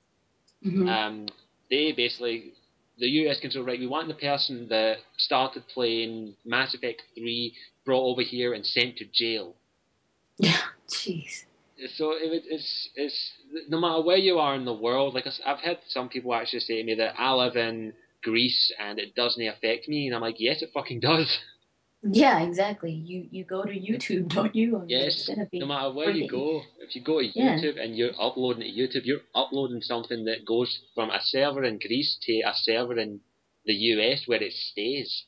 [0.63, 0.87] Mhm.
[0.87, 1.27] um,
[1.73, 2.53] they basically
[2.99, 7.55] the US can say right, we want the person that started playing Mass Effect three
[7.85, 9.55] brought over here and sent to jail.
[10.39, 10.57] Yeah.
[10.89, 11.43] Jeez.
[11.95, 13.31] So it, it's it's
[13.69, 15.13] no matter where you are in the world.
[15.13, 18.97] Like I've had some people actually say to me that I live in Greece and
[18.97, 21.29] it doesn't affect me, and I'm like, yes, it fucking does.
[22.03, 22.91] Yeah, exactly.
[22.91, 24.77] You you go to YouTube, don't you?
[24.79, 27.57] And Yes, It's gonna be no matter where you go, if you go to Yeah.
[27.57, 31.79] YouTube and you're uploading to YouTube, you're uploading something that goes from a server in
[31.79, 33.21] Greece to a server in
[33.65, 35.25] the US where it stays.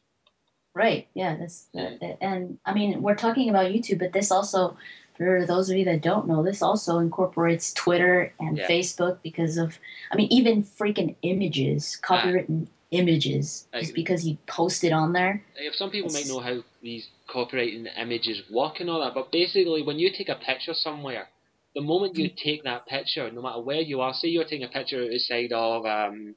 [0.74, 1.08] Right.
[1.14, 1.38] Yeah.
[1.38, 4.76] That's that, uh, uh, and I mean we're talking about YouTube, but this also,
[5.18, 8.68] for those of you that don't know, this also incorporates Twitter and Yeah.
[8.68, 9.80] Facebook because of
[10.12, 12.08] I mean even freaking images, ah.
[12.08, 15.44] copywritten images, just because you post it on there.
[15.58, 19.82] If some people might know how these copyrighting images work and all that, but basically
[19.84, 21.28] when you take a picture somewhere,
[21.76, 24.70] the moment you take that picture, no matter where you are, say you're taking a
[24.70, 26.36] picture outside of um,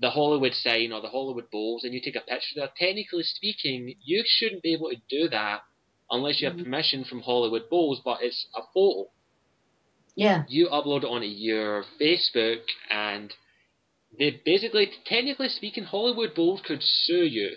[0.00, 3.94] the Hollywood sign or the Hollywood Bowls, and you take a picture there, technically speaking,
[4.04, 5.60] you shouldn't be able to do that
[6.10, 6.64] unless you have Mhm.
[6.64, 9.10] permission from Hollywood Bowls, but it's a photo.
[10.16, 10.44] Yeah.
[10.48, 13.32] you upload it onto your Facebook, and
[14.18, 17.56] they basically, technically speaking, Hollywood Bowls could sue you.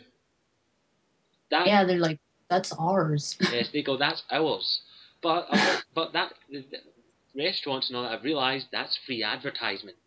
[1.52, 1.84] That Yeah.
[1.86, 3.36] They're like that's ours.
[3.52, 4.82] yes, they go, that's ours.
[5.22, 9.98] But uh, but that the, the restaurants and all that I've realised that's free advertisement,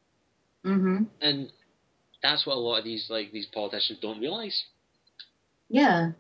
[0.65, 1.05] mm-hmm.
[1.21, 1.51] and
[2.23, 4.65] that's what a lot of these like these politicians don't realise.
[5.69, 6.13] Yeah,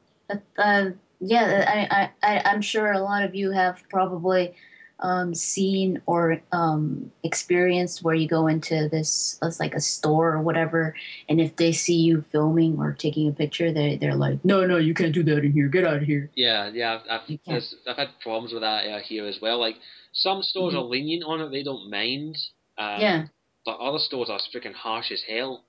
[0.59, 0.85] uh,
[1.21, 1.65] yeah.
[1.69, 4.55] I, I, I, I'm sure a lot of you have probably
[5.01, 10.41] um, seen or um, experienced where you go into this, it's like a store or
[10.41, 10.95] whatever,
[11.29, 14.79] and if they see you filming or taking a picture, they they're like, no, no,
[14.79, 15.69] you can't do that in here.
[15.69, 16.31] Get out of here.
[16.35, 17.47] Yeah, yeah, I've I've, You can't.
[17.47, 19.59] there's- I've had problems with that uh, here as well.
[19.59, 19.77] Like
[20.13, 20.79] some stores Mhm.
[20.79, 22.37] are lenient on it; they don't mind.
[22.79, 23.27] Um, yeah,
[23.65, 25.65] but other stores are freaking harsh as hell.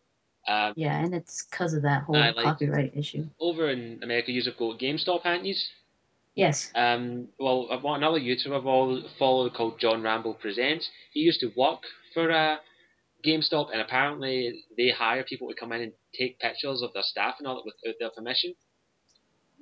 [0.47, 3.25] Um, Yeah, and it's because of that whole I like- copyright issue.
[3.41, 5.55] over in America, you've got GameStop, haven't you?
[6.37, 6.71] Yes.
[6.75, 10.87] Um, well, I've got another YouTuber I've all followed called John Rambo Presents.
[11.11, 11.81] He used to work
[12.13, 12.57] for uh,
[13.25, 17.35] GameStop, and apparently they hire people to come in and take pictures of their staff
[17.39, 18.53] and all that without their permission.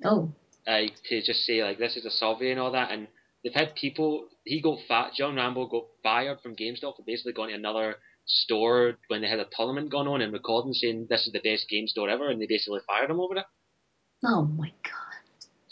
[0.04, 0.30] Oh.
[0.66, 3.08] uh, to just say like this is a survey and all that, and
[3.42, 4.28] they've had people.
[4.44, 5.12] He got fat.
[5.16, 9.38] John Rambo got fired from GameStop for basically going to another store when they had
[9.38, 12.38] a tournament going on and recording saying this is the best game store ever, and
[12.38, 13.46] they basically fired him over it.
[14.22, 15.05] Oh my god.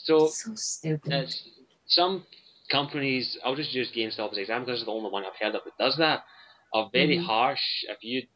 [0.05, 1.12] So So stupid.
[1.12, 1.43] it's
[1.87, 2.25] some
[2.71, 3.37] companies.
[3.45, 5.62] I'll just use GameStop as an example because it's the only one I've heard of
[5.64, 6.25] that does that.
[6.73, 7.25] Are very Mhm.
[7.25, 7.85] harsh.
[7.88, 8.27] If you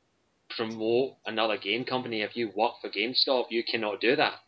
[0.51, 4.41] promote another game company, if you work for GameStop, you cannot do that.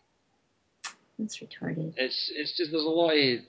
[1.18, 1.92] That's retarded.
[1.98, 3.40] it's it's just there's a lot of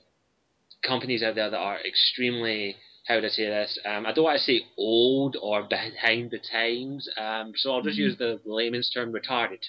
[0.84, 2.76] companies out there that are extremely
[3.08, 3.80] how would I say this.
[3.86, 7.08] Um, I don't want to say old or behind the times.
[7.18, 8.02] Um, so I'll just Mhm.
[8.04, 9.64] use the layman's term retarded.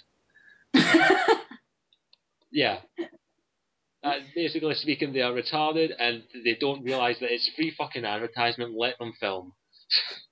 [2.54, 2.80] Yeah.
[4.02, 8.74] Uh, basically speaking, they are retarded and they don't realize that it's free fucking advertisement.
[8.76, 9.52] Let them film.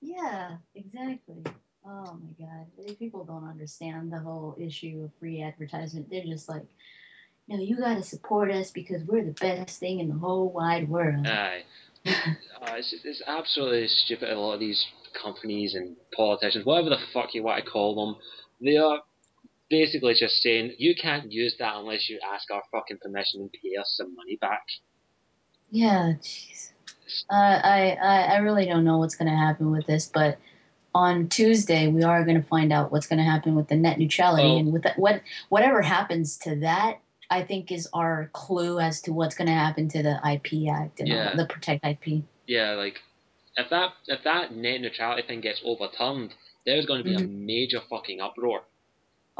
[0.00, 1.44] yeah, exactly.
[1.86, 2.98] Oh my god.
[2.98, 6.10] People don't understand the whole issue of free advertisement.
[6.10, 6.64] They're just like,
[7.48, 11.26] no, you gotta support us because we're the best thing in the whole wide world.
[11.26, 11.62] Aye.
[12.60, 14.28] Uh, it's, it's absolutely stupid.
[14.28, 14.86] A lot of these
[15.22, 18.16] companies and politicians, whatever the fuck you want to call them,
[18.60, 19.00] they are
[19.70, 23.76] basically just saying you can't use that unless you ask our fucking permission and pay
[23.80, 24.62] us some money back.
[25.70, 26.72] Yeah, jeez.
[27.30, 30.38] Uh, I, I I really don't know what's gonna happen with this, but
[30.94, 34.58] on Tuesday we are gonna find out what's gonna happen with the net neutrality, Oh.
[34.58, 36.98] and with that, what whatever happens to that,
[37.30, 41.08] I think is our clue as to what's gonna happen to the IP Act and
[41.08, 41.34] Yeah.
[41.36, 42.24] the Protect IP.
[42.46, 43.00] Yeah, like
[43.56, 46.34] if that if that net neutrality thing gets overturned,
[46.66, 48.62] there's going to be a major fucking uproar.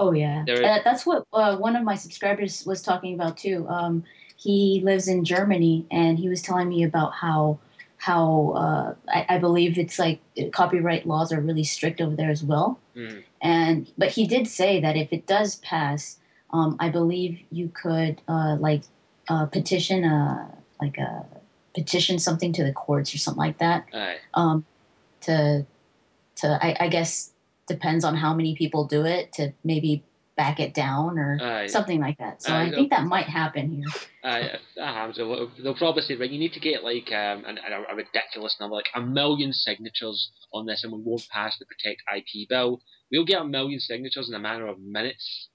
[0.01, 3.67] Oh yeah, is- uh, that's what uh, one of my subscribers was talking about too.
[3.69, 4.03] Um,
[4.37, 7.59] he lives in Germany, and he was telling me about how
[7.99, 10.21] how uh, I, I believe it's like
[10.53, 12.81] copyright laws are really strict over there as well.
[12.97, 13.23] Mm.
[13.43, 16.19] And but he did say that if it does pass,
[16.51, 18.85] um, I believe you could uh, like
[19.29, 21.27] uh, petition a like a
[21.75, 24.65] petition something to the courts or something like that Aye, um,
[25.23, 25.67] to
[26.37, 27.33] to I, I guess
[27.71, 30.05] depends on how many people do it to maybe
[30.37, 31.67] back it down or uh, Aye.
[31.69, 32.43] something like that.
[32.43, 33.87] So Aye, I think that might happen here.
[34.23, 37.59] If that happens, they'll, they'll probably say, right, you need to get like um, an,
[37.59, 41.67] a, a ridiculous number, like a million signatures on this, and we won't pass the
[41.67, 42.81] Protect IP bill.
[43.13, 45.49] We'll get a million signatures in a matter of minutes.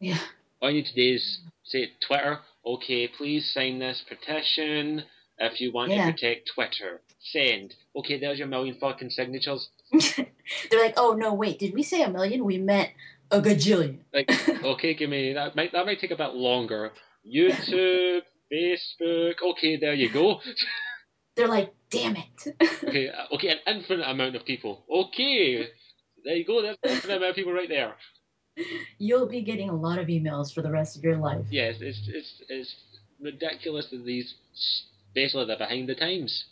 [0.00, 0.18] Yeah.
[0.60, 5.04] All you need to do is say Twitter, okay, please sign this petition
[5.38, 6.06] if you want Yeah.
[6.06, 7.02] to protect Twitter.
[7.20, 7.74] Send.
[7.96, 9.68] Okay, there's your million fucking signatures.
[10.70, 12.44] They're like, oh no, wait, did we say a million?
[12.44, 12.90] We meant
[13.30, 13.98] a gajillion.
[14.12, 14.30] Like,
[14.64, 15.56] okay, give me that.
[15.56, 16.92] Might that might take a bit longer.
[17.26, 19.34] YouTube, Facebook.
[19.42, 20.40] Okay, there you go.
[21.36, 22.56] They're like, damn it.
[22.84, 24.84] Okay, uh, okay, an infinite amount of people.
[24.88, 25.66] Okay,
[26.24, 26.62] there you go.
[26.62, 27.94] There's an infinite amount of people right there.
[28.98, 31.44] You'll be getting a lot of emails for the rest of your life.
[31.50, 32.76] Yes, it's it's it's
[33.20, 34.34] ridiculous that these
[35.14, 36.44] basically they're behind the times.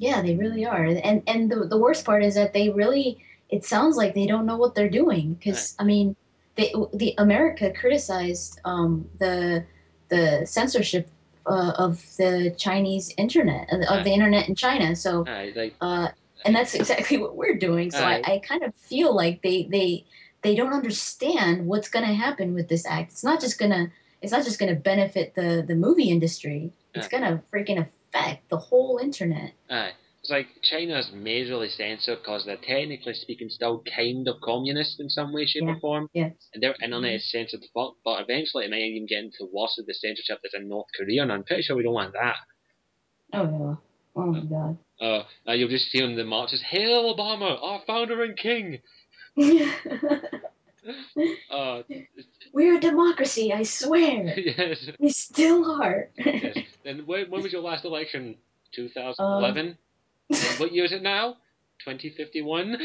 [0.00, 0.82] Yeah, they really are.
[0.82, 4.46] And and the the worst part is that they really it sounds like they don't
[4.46, 6.16] know what they're doing because I mean,
[6.56, 9.62] they the America criticized um, the
[10.08, 11.06] the censorship
[11.44, 14.96] uh, of the Chinese internet of the- the internet in China.
[14.96, 16.08] So Aye, like uh,
[16.46, 17.90] and that's exactly what we're doing.
[17.90, 18.22] So Aye.
[18.24, 20.06] I, I kind of feel like they they
[20.40, 23.12] they don't understand what's going to happen with this act.
[23.12, 26.72] It's not just gonna it's not just going to benefit the the movie industry.
[26.94, 29.52] It's to freaking affect the whole internet.
[29.70, 29.92] aye.
[30.22, 35.32] It's like China's majorly censored because they're technically speaking still kind of communist in some
[35.32, 35.70] way, shape, Yeah.
[35.76, 36.10] or form.
[36.12, 36.30] Yeah.
[36.52, 39.86] And their internet is censored fuck, but eventually it might even get into worse of
[39.86, 42.36] the censorship that's in North Korea, and I'm pretty sure we don't want that.
[43.32, 43.74] Oh yeah.
[44.14, 44.76] Oh my god.
[45.00, 48.80] Uh, uh, you'll just see on the marches, Hail Obama, our founder and king!
[51.50, 51.82] Uh,
[52.52, 54.34] We're a democracy, I swear.
[54.38, 56.08] yes, We still are.
[56.16, 56.58] yes.
[56.84, 58.36] And when, when was your last election?
[58.74, 59.76] 2011?
[60.30, 61.36] and what year is it now?
[61.84, 62.76] 2051?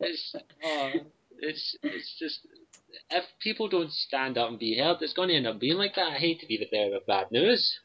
[0.00, 0.90] it's, uh,
[1.38, 2.40] it's, it's just,
[3.10, 5.94] if people don't stand up and be heard, it's going to end up being like
[5.96, 6.12] that.
[6.12, 7.78] I hate to be the bearer of bad news.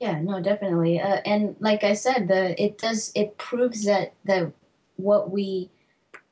[0.00, 1.00] yeah, no, definitely.
[1.00, 4.52] Uh, and like I said, the it does it proves that that
[4.96, 5.70] what we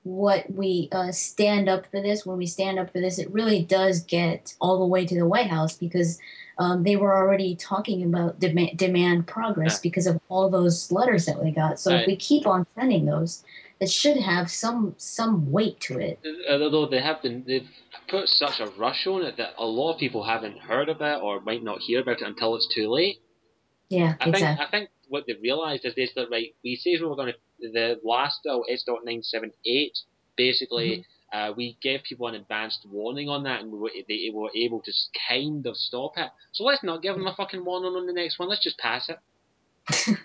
[0.03, 3.63] what we uh, stand up for this, when we stand up for this, it really
[3.63, 6.19] does get all the way to the White House because
[6.59, 9.81] um, they were already talking about demand, demand progress Yeah.
[9.83, 11.79] because of all those letters that we got.
[11.79, 12.01] So Right.
[12.03, 13.45] if we keep on sending those,
[13.79, 16.19] it should have some some weight to it.
[16.51, 17.69] although they have been they've
[18.09, 21.41] put such a rush on it that a lot of people haven't heard about or
[21.41, 23.21] might not hear about it until it's too late.
[23.91, 24.67] Yeah, I think exactly.
[24.67, 27.71] I think what they've realised is they said right, we say we were going to
[27.73, 29.99] the last bill S dot nine seven eight
[30.37, 31.05] basically.
[31.33, 34.81] Uh, we gave people an advanced warning on that, and we were, they were able
[34.81, 34.93] to
[35.29, 36.29] kind of stop it.
[36.53, 38.49] So let's not give them a fucking warning on the next one.
[38.49, 39.19] Let's just pass it.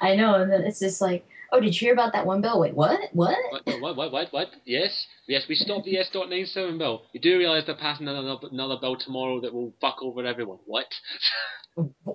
[0.00, 2.60] I know, and then it's just like, oh, did you hear about that one bill?
[2.60, 3.00] Wait, what?
[3.12, 3.36] What?
[3.50, 4.48] What, what, what, what, what?
[4.64, 7.02] Yes, yes, we stopped the S dot nine seven bill.
[7.12, 10.58] You do realise they're passing another another bill tomorrow that will fuck over everyone.
[10.66, 10.86] What?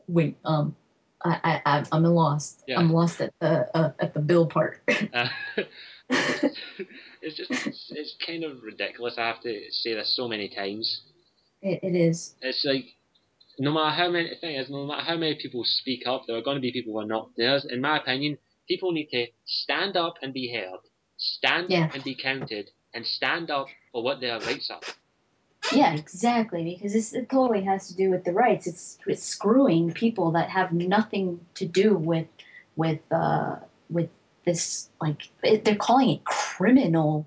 [0.07, 0.75] Wait, um,
[1.23, 2.63] I, I, I'm lost.
[2.67, 2.79] Yeah.
[2.79, 4.81] I'm lost at the uh, at the bill part.
[4.87, 5.27] Uh,
[6.09, 9.15] it's just it's, it's kind of ridiculous.
[9.17, 11.01] I have to say this so many times.
[11.61, 12.35] it, it is.
[12.41, 12.85] It's like
[13.59, 16.41] no matter how many thing is, no matter how many people speak up, there are
[16.41, 17.29] going to be people who are not.
[17.37, 20.79] There's, in my opinion, people need to stand up and be heard,
[21.17, 21.89] stand Yeah.
[21.93, 24.81] and be counted, and stand up for what their rights are.
[25.73, 26.63] Yeah, exactly.
[26.63, 28.67] Because this it totally has to do with the rights.
[28.67, 32.27] It's it's screwing people that have nothing to do with
[32.75, 33.55] with uh
[33.89, 34.09] with
[34.45, 37.25] this like it, they're calling it criminal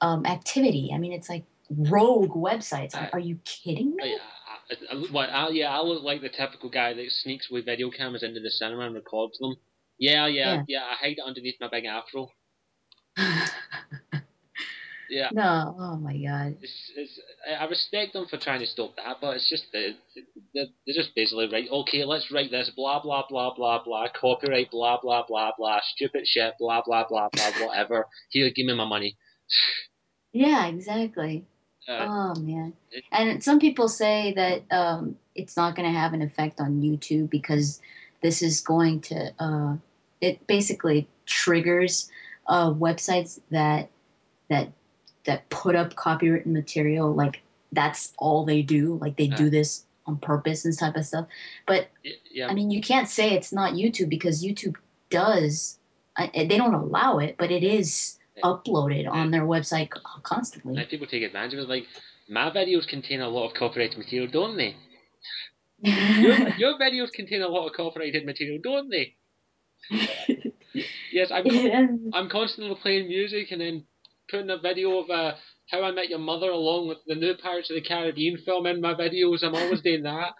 [0.00, 0.90] um activity.
[0.94, 2.94] I mean, it's like rogue websites.
[2.94, 4.16] Are, are you kidding me?
[4.70, 7.90] I, I, what, I, yeah, I look like the typical guy that sneaks with video
[7.90, 9.56] cameras into the cinema and records them.
[9.98, 10.62] Yeah, yeah, Yeah.
[10.68, 10.84] yeah.
[10.84, 12.30] I hide it underneath my big afro.
[15.10, 15.74] Yeah, no.
[15.78, 16.58] Oh my god.
[16.60, 17.18] it's, it's,
[17.58, 19.94] I respect them for trying to stop that, but it's just they're,
[20.54, 21.64] they're just basically right.
[21.70, 22.70] Okay, let's write this.
[22.76, 24.08] Blah blah blah blah blah.
[24.20, 24.70] Copyright.
[24.70, 25.80] Blah blah blah blah.
[25.94, 26.52] Stupid shit.
[26.60, 27.50] Blah blah blah blah.
[27.66, 28.06] Whatever.
[28.28, 29.16] Here, give me my money.
[30.34, 31.46] Yeah, exactly.
[31.88, 32.04] Uh,
[32.36, 32.74] Oh man.
[32.90, 36.82] it- And some people say that um, it's not going to have an effect on
[36.82, 37.80] YouTube because
[38.20, 39.76] this is going to uh,
[40.20, 42.10] it basically triggers
[42.46, 43.90] uh, websites that
[44.48, 44.72] that
[45.24, 49.50] that put up copywritten material like that's all they do like they do Uh.
[49.50, 51.26] this on purpose and type of stuff
[51.66, 51.88] but
[52.32, 52.48] yeah.
[52.48, 54.76] i mean you can't say it's not youtube because youtube
[55.10, 55.78] does
[56.16, 59.90] I, they don't allow it but it is uploaded on their website
[60.22, 61.68] constantly people take advantage of it.
[61.68, 61.86] Like
[62.28, 64.76] my videos contain a lot of copyrighted material, don't they?
[65.82, 69.14] Your your videos contain a lot of copyrighted material, don't they?
[71.12, 73.84] Yes, I'm And- I'm constantly playing music and then
[74.30, 75.34] putting a video of uh,
[75.70, 78.80] How I Met Your Mother along with the new Pirates of the Caribbean film in
[78.80, 79.42] my videos.
[79.42, 80.34] I'm always doing that.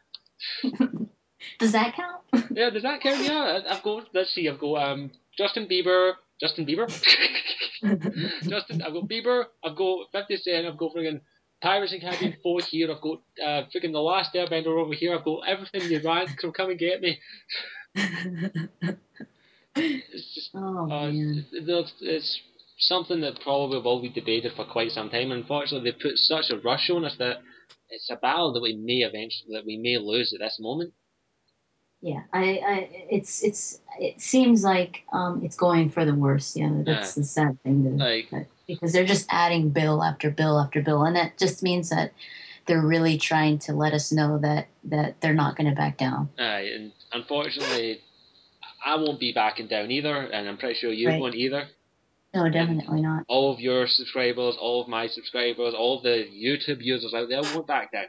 [1.58, 2.22] does that count
[2.56, 3.24] Yeah, does that count?
[3.24, 4.08] Yeah, I've got.
[4.14, 4.48] Let's see.
[4.48, 6.12] I've got um Justin Bieber.
[6.40, 6.88] Justin Bieber.
[8.48, 8.82] Justin.
[8.82, 9.44] I've got Bieber.
[9.64, 10.66] I've got Fifty Cent.
[10.66, 11.20] I've got friggin'
[11.62, 12.90] Pirates the Caribbean four here.
[12.92, 15.16] I've got uh friggin' the Last Airbender over here.
[15.16, 16.30] I've got everything you want.
[16.40, 17.18] So come and get me.
[19.76, 20.50] It's just.
[20.54, 22.40] oh Uh, man it's, it's
[22.78, 25.32] something that probably will be debated for quite some time.
[25.32, 27.38] Unfortunately, they put such a rush on us that
[27.90, 30.92] it's a battle that we may eventually that we may lose at this moment.
[32.00, 32.42] yeah I,
[32.74, 37.24] I it's it's it seems like um it's going for the worse yeah that's the
[37.24, 41.16] sad thing to, Like, that- because they're just adding bill after bill after bill and
[41.16, 42.12] that just means that
[42.66, 46.28] they're really trying to let us know that that they're not going to back down
[46.38, 48.00] aye, and unfortunately,
[48.84, 51.20] I won't be backing down either, and I'm pretty sure you Right.
[51.20, 51.68] won't either.
[52.34, 57.14] no definitely not All of your subscribers, all of my subscribers, all the YouTube users
[57.14, 58.08] out there won't back down.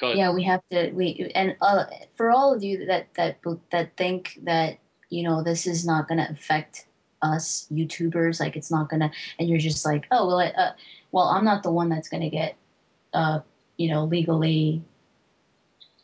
[0.00, 1.84] Yeah we have to we and uh,
[2.16, 3.38] for all of you that that
[3.70, 6.86] that think that you know this is not going to affect
[7.22, 10.72] us youtubers like it's not going to and you're just like oh well I, uh,
[11.12, 12.56] well i'm not the one that's going to get
[13.14, 13.40] uh
[13.78, 14.82] you know legally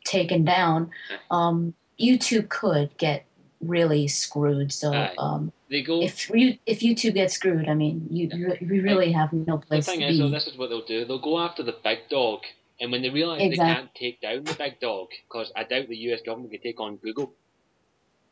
[0.04, 0.90] taken down
[1.30, 3.24] um youtube could get
[3.60, 5.14] really screwed so Aye.
[5.18, 5.52] um
[5.86, 6.02] go.
[6.02, 8.28] if you if youtube gets screwed i mean you
[8.60, 11.04] you really have no the place thing to is, though, this is what they'll do.
[11.04, 12.40] They'll go after the big dog,
[12.80, 13.56] and when they realise Exactly.
[13.56, 16.20] they can't take down the big dog, because I doubt the U.S.
[16.26, 17.32] government can take on Google.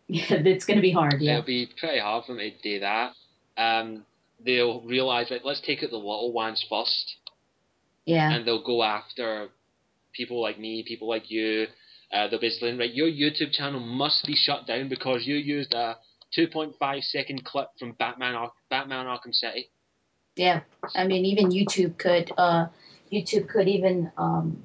[0.09, 2.80] yeah it's going to be hard yeah It'll be pretty hard for them to do
[2.80, 3.12] that.
[3.56, 4.04] Um,
[4.44, 7.16] they'll realise, right, let's take out the little ones first,
[8.04, 9.48] yeah and they'll go after
[10.12, 11.66] people like me, people like you.
[12.13, 15.96] Uh, they'll basically, right, your YouTube channel must be shut down because you used a
[16.37, 19.71] 2.5 second clip from Batman, Ar- Batman Arkham City.
[20.37, 20.61] Yeah,
[20.94, 22.67] I mean, even YouTube could uh,
[23.13, 24.63] YouTube could even um,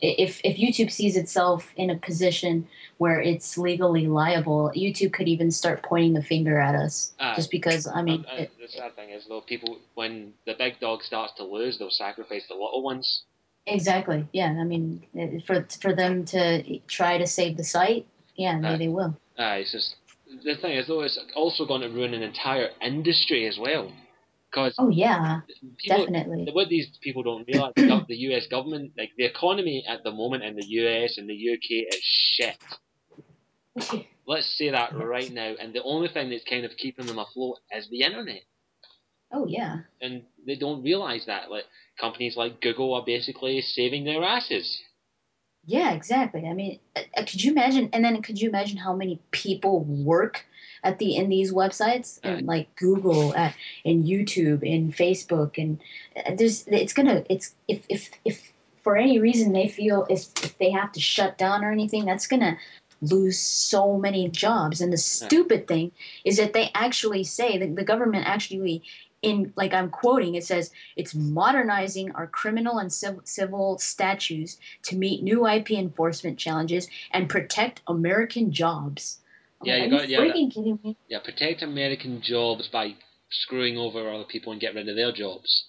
[0.00, 2.66] if if YouTube sees itself in a position
[2.98, 7.12] where it's legally liable, YouTube could even start pointing the finger at us.
[7.20, 7.36] Aye.
[7.36, 10.54] just because I mean, Uh, uh, it, the sad thing is, though, people when the
[10.54, 13.24] big dog starts to lose, they'll sacrifice the little ones.
[13.66, 14.28] Exactly.
[14.32, 15.04] Yeah, I mean,
[15.46, 18.06] for for them to try to save the site,
[18.36, 18.76] yeah, Aye.
[18.76, 19.16] they will.
[19.38, 19.96] Aye, it's just
[20.42, 23.92] the thing is, though, it's also going to ruin an entire industry as well.
[24.50, 25.40] Because Oh yeah,
[25.78, 26.48] people, definitely.
[26.52, 28.46] what these people don't realize, the U.S.
[28.46, 31.18] government, like the economy at the moment in the U.S.
[31.18, 31.74] and the U.K.
[31.74, 32.56] is shit.
[34.26, 37.58] Let's say that right now, and the only thing that's kind of keeping them afloat
[37.72, 38.42] is the internet.
[39.34, 39.80] Oh yeah.
[40.00, 41.50] and they don't realize that.
[41.50, 41.64] Like
[42.00, 44.80] companies like Google are basically saving their asses.
[45.66, 46.46] Yeah, exactly.
[46.46, 47.88] I mean, uh, uh, could you imagine?
[47.92, 50.44] And then could you imagine how many people work
[50.84, 52.28] at the in these websites Aye.
[52.28, 53.50] and like Google uh,
[53.84, 55.80] and YouTube and Facebook and
[56.16, 60.58] uh, there's it's gonna it's if if if for any reason they feel if, if
[60.58, 62.58] they have to shut down or anything that's gonna
[63.00, 65.92] lose so many jobs and the stupid thing
[66.24, 68.82] is that they actually say that the government actually
[69.24, 74.96] in like I'm quoting it says it's modernizing our criminal and civ- civil statutes to
[74.96, 79.18] meet new IP enforcement challenges and protect American jobs.
[79.60, 80.96] I'm Yeah, like, you got- yeah, freaking kidding me?
[81.08, 82.94] Yeah, protect American jobs by
[83.30, 85.64] screwing over other people and get rid of their jobs.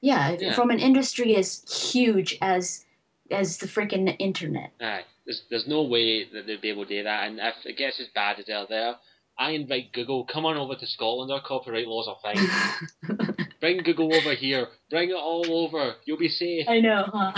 [0.00, 0.52] Yeah, Yeah.
[0.54, 1.62] from an industry as
[1.92, 2.84] huge as
[3.30, 4.72] as the freaking internet.
[4.80, 7.26] Aye, there's there's no way that they'd be able to do that.
[7.28, 8.96] And if it gets as bad as they're there,
[9.38, 11.32] I invite Google, come on over to Scotland.
[11.32, 13.36] Our copyright laws are fine.
[13.60, 14.66] Bring Google over here.
[14.90, 15.94] Bring it all over.
[16.04, 16.66] You'll be safe.
[16.68, 17.32] I know, huh?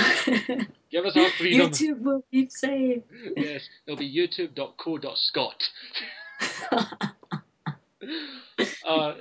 [0.91, 1.71] Give us our freedom.
[1.71, 3.03] YouTube will be safe.
[3.37, 5.63] yes, it'll be youtube.co.scot.
[8.87, 9.13] uh,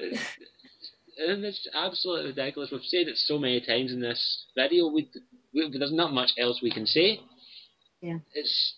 [1.17, 2.69] and it's absolutely ridiculous.
[2.71, 4.87] We've said it so many times in this video.
[4.87, 5.09] We,
[5.53, 7.19] we there's not much else we can say.
[8.01, 8.19] Yeah.
[8.33, 8.75] It's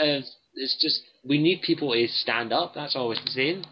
[0.00, 0.20] uh,
[0.56, 2.74] it's just we need people to stand up.
[2.74, 3.64] That's all we're saying.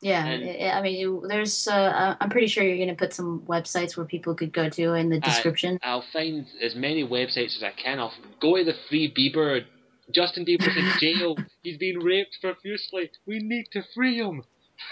[0.00, 1.66] Yeah, And- I I mean, there's.
[1.66, 5.08] Uh, I'm pretty sure you're gonna put some websites where people could go to in
[5.08, 5.78] the description.
[5.82, 7.98] I'll find as many websites as I can.
[7.98, 9.64] I'll go to the Free Bieber.
[10.12, 11.36] Justin Bieber's in jail.
[11.62, 13.10] He's being raped profusely.
[13.26, 14.42] We need to free him.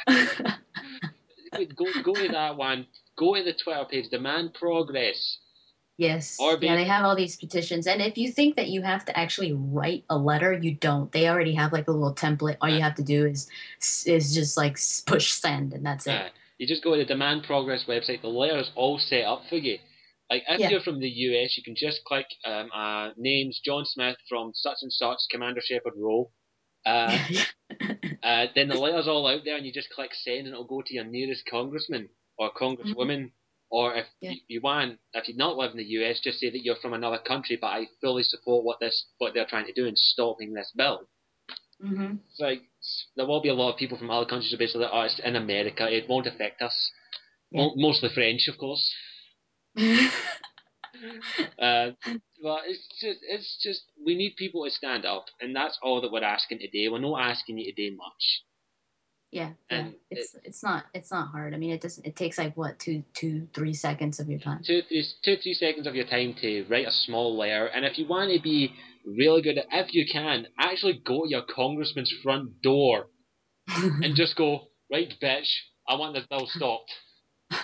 [1.77, 2.87] Go go to that one.
[3.19, 4.09] Go to the Twitter page.
[4.11, 5.37] Demand progress.
[5.99, 6.37] Yes.
[6.41, 9.53] Yeah, they have all these petitions, and if you think that you have to actually
[9.53, 11.11] write a letter, you don't.
[11.13, 12.57] They already have like a little template.
[12.61, 12.81] All you Uh.
[12.83, 13.49] have to do is
[14.07, 16.33] is just like push send, and that's it.
[16.59, 18.23] You just go to the Demand Progress website.
[18.23, 19.79] The letter's all set up for you.
[20.31, 20.71] Like if Yeah.
[20.71, 24.79] you're from the US, you can just click um, uh, names John Smith from such
[24.83, 26.31] and such Commander Shepard Row.
[26.87, 27.19] Uh,
[28.23, 30.83] uh, then the letter's all out there, and you just click send, and it'll go
[30.83, 33.33] to your nearest congressman or congresswoman.
[33.73, 34.35] Or if Yeah.
[34.49, 37.19] you, want, if you not live in the US, just say that you're from another
[37.19, 40.71] country, but I fully support what this what they're trying to do in stopping this
[40.77, 41.09] bill.
[41.81, 42.63] hmm It's like
[43.17, 45.37] there will be a lot of people from other countries who basically, oh, it's in
[45.37, 46.77] America, it won't affect us.
[47.51, 47.63] Yeah.
[47.63, 48.85] Mo- mostly French, of course.
[51.59, 51.91] Uh,
[52.43, 56.13] but it's just, it's just, we need people to stand up, and that's all that
[56.13, 56.89] we're asking today.
[56.89, 58.43] We're not asking you to do much.
[59.33, 59.53] Yeah,
[60.11, 61.55] It's it's not it's not hard.
[61.55, 62.07] I mean, it doesn't.
[62.07, 64.61] It takes like what two two three seconds of your time.
[64.65, 67.99] Two, three, two, three seconds of your time to write a small letter, and if
[67.99, 68.73] you want to be
[69.07, 73.07] really good at, if you can, actually go to your congressman's front door
[73.69, 75.49] and just go, right, bitch,
[75.89, 76.93] I want this bill stopped.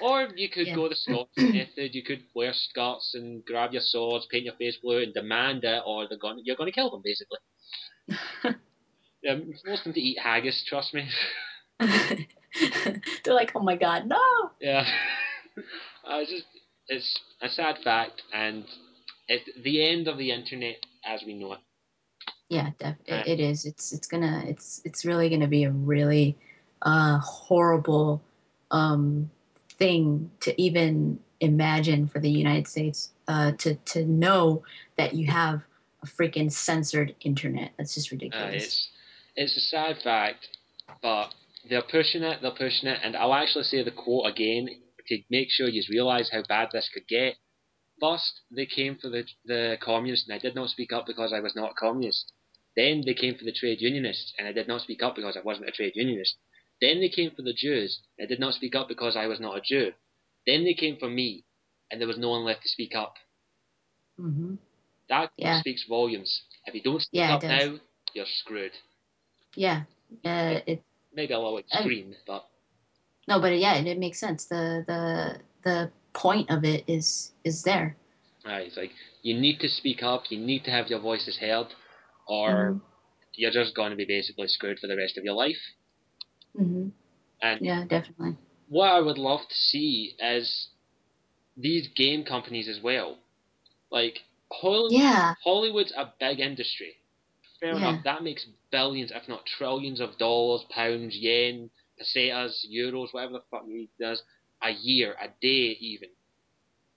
[0.00, 0.74] Or you could Yeah.
[0.74, 1.94] go the Scots method.
[1.94, 5.82] You could wear skirts and grab your swords, paint your face blue, and demand it,
[5.86, 7.38] or they're going you're going to kill them basically.
[9.28, 10.64] Um, force them to eat haggis.
[10.66, 11.08] Trust me.
[11.80, 14.50] They're like, oh my god, no.
[14.60, 14.86] yeah.
[16.06, 16.44] Uh, it's just
[16.88, 18.64] it's a sad fact, and
[19.28, 21.60] it's the end of the internet as we know it.
[22.48, 23.64] Yeah, def- Uh, it, it is.
[23.64, 26.36] It's it's gonna it's it's really gonna be a really
[26.82, 28.20] uh, horrible
[28.70, 29.30] um,
[29.78, 34.62] thing to even imagine for the United States uh, to to know
[34.96, 35.62] that you have
[36.02, 37.70] a freaking censored internet.
[37.78, 38.54] That's just Uh, ridiculous.
[38.64, 38.88] it's
[39.36, 40.48] it's a sad fact,
[41.02, 41.34] but
[41.68, 42.40] they're pushing it.
[42.42, 44.68] They're pushing it, and I'll actually say the quote again
[45.08, 47.34] to make sure you realise how bad this could get.
[48.00, 51.40] First, they came for the the communists, and I did not speak up because I
[51.40, 52.32] was not a communist.
[52.76, 55.40] Then they came for the trade unionists, and I did not speak up because I
[55.42, 56.36] wasn't a trade unionist.
[56.80, 59.38] Then they came for the Jews, and I did not speak up because I was
[59.40, 59.92] not a Jew.
[60.46, 61.44] Then they came for me,
[61.90, 63.14] and there was no one left to speak up.
[64.16, 64.56] hmm
[65.08, 65.60] That Yeah.
[65.60, 66.42] speaks volumes.
[66.66, 67.78] If you don't speak Yeah, up now,
[68.12, 68.72] you're screwed.
[69.56, 69.82] Yeah.
[70.24, 70.82] Uh, it
[71.12, 72.44] Maybe a little extreme, but
[73.28, 74.46] no, but yeah, it, it makes sense.
[74.46, 77.96] The the the point of it is is there.
[78.44, 78.92] Aye, it's like
[79.22, 81.68] you need to speak up, you need to have your voices heard,
[82.28, 82.80] or Mhm.
[83.36, 85.60] you're just going to be basically screwed for the rest of your life.
[86.56, 86.92] Mhm.
[87.42, 88.36] And Yeah, definitely.
[88.68, 90.68] what I would love to see is
[91.56, 93.18] these game companies as well.
[93.90, 94.20] Like
[94.52, 95.34] Hollywood, Yeah.
[95.44, 96.96] Hollywood's a big industry.
[97.64, 97.92] Fair Yeah.
[97.92, 103.40] enough, that makes billions, if not trillions, of dollars, pounds, yen, pesetas, euros, whatever the
[103.50, 104.22] fuck he does,
[104.62, 106.10] a year, a day, even.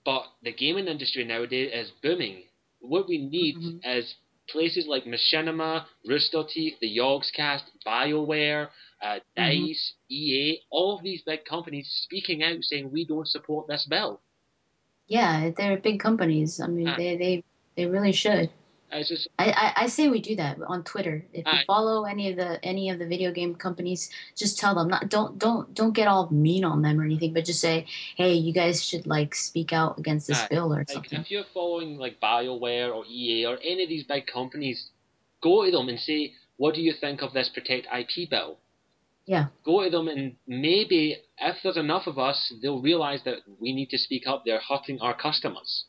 [0.03, 2.43] But the gaming industry nowadays is booming.
[2.79, 3.79] What we need Mhm.
[3.97, 4.15] is
[4.49, 8.69] places like Machinima, Rooster Teeth, the Yogscast, BioWare,
[9.01, 9.67] uh, Mhm.
[9.67, 14.19] DICE, EA, all of these big companies speaking out saying we don't support this bill.
[15.07, 16.59] Yeah, they're big companies.
[16.59, 16.97] I mean, Aye.
[16.97, 17.43] they they
[17.77, 18.51] they really should.
[18.91, 21.25] It's just I, I, I say we do that on Twitter.
[21.33, 21.63] If you Aye.
[21.67, 25.37] follow any of the any of the video game companies, just tell them not don't
[25.37, 27.85] don't don't get all mean on them or anything, but just say,
[28.15, 30.47] hey, you guys should like speak out against this Aye.
[30.49, 31.19] bill or like something.
[31.19, 34.89] if you're following like BioWare or EA or any of these big companies,
[35.43, 38.57] go to them and say, what do you think of this Protect IP bill?
[39.25, 39.47] Yeah.
[39.65, 43.89] Go to them and maybe if there's enough of us, they'll realize that we need
[43.89, 44.43] to speak up.
[44.45, 45.85] They're hurting our customers.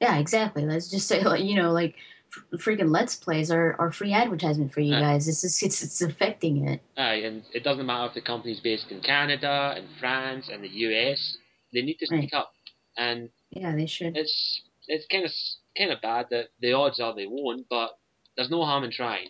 [0.00, 0.64] Yeah, exactly.
[0.66, 1.94] Let's just say like you know like
[2.32, 5.28] f- freaking let's plays are, are free advertisement for you guys.
[5.28, 6.80] It's just, it's it's affecting it.
[6.96, 10.68] Aye, and it doesn't matter if the company's based in Canada, in France, in the
[10.68, 11.36] US.
[11.72, 12.52] They need to speak up,
[12.96, 14.16] and Yeah, they should.
[14.16, 15.32] it's it's kind of
[15.76, 17.98] kind of bad that the odds are they won't, but
[18.36, 19.28] there's no harm in trying.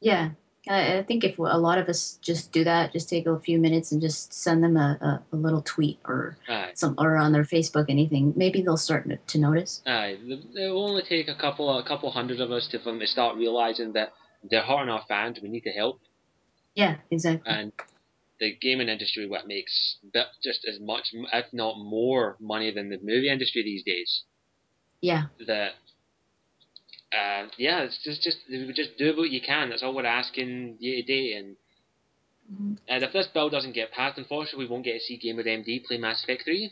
[0.00, 0.30] Yeah.
[0.68, 3.58] I, I think if a lot of us just do that, just take a few
[3.58, 6.36] minutes and just send them a, a, a little tweet or
[6.74, 9.82] some or on their Facebook, anything, maybe they'll start to- to notice.
[9.86, 13.06] Aye, it will only take a couple a couple hundred of us to them to
[13.06, 14.12] start realizing that
[14.50, 15.38] they're hurting our fans.
[15.42, 16.00] We need to help,
[16.74, 17.50] Yeah, exactly.
[17.52, 17.72] and
[18.40, 19.96] the gaming industry what makes
[20.44, 24.22] just as much, if not more, money than the movie industry these days.
[25.00, 25.24] yeah.
[25.46, 25.72] That,
[27.12, 28.38] uh, yeah, it's just just
[28.74, 29.70] just do what you can.
[29.70, 31.34] That's all we're asking you today.
[31.34, 31.56] And
[32.52, 32.78] Mhm.
[32.88, 35.80] and if this bill doesn't get passed, unfortunately, we won't get to see Gamer MD
[35.86, 36.70] play Mass Effect Three.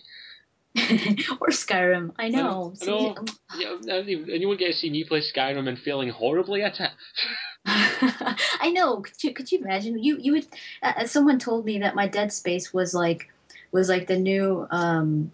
[1.41, 2.13] or Skyrim.
[2.19, 2.75] I know.
[2.81, 3.15] I know.
[3.59, 6.63] Yeah, and you and you won't get to see me play Skyrim and failing horribly
[6.63, 6.91] at it.
[7.67, 9.01] I know.
[9.01, 10.03] Could you could you imagine?
[10.03, 10.47] You you would.
[10.83, 13.27] Uh, someone told me that my Dead Space was like
[13.73, 15.33] was like the new um,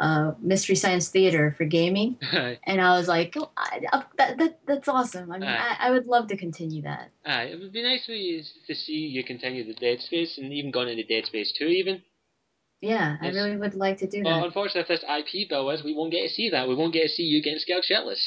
[0.00, 4.58] uh, Mystery Science Theater for gaming, and I was like, oh, I, uh, that, that
[4.66, 5.30] that's awesome.
[5.30, 5.48] I mean.
[5.48, 7.10] I, I would love to continue that.
[7.26, 10.52] aye, it would be nice for you to see you continue the Dead Space and
[10.52, 12.02] even gone into Dead Space Two even.
[12.80, 14.46] Yeah, I really would like to do But that.
[14.46, 16.66] unfortunately, if this IP bill is, we won't get to see that.
[16.66, 18.24] We won't get to see you getting scared shitless.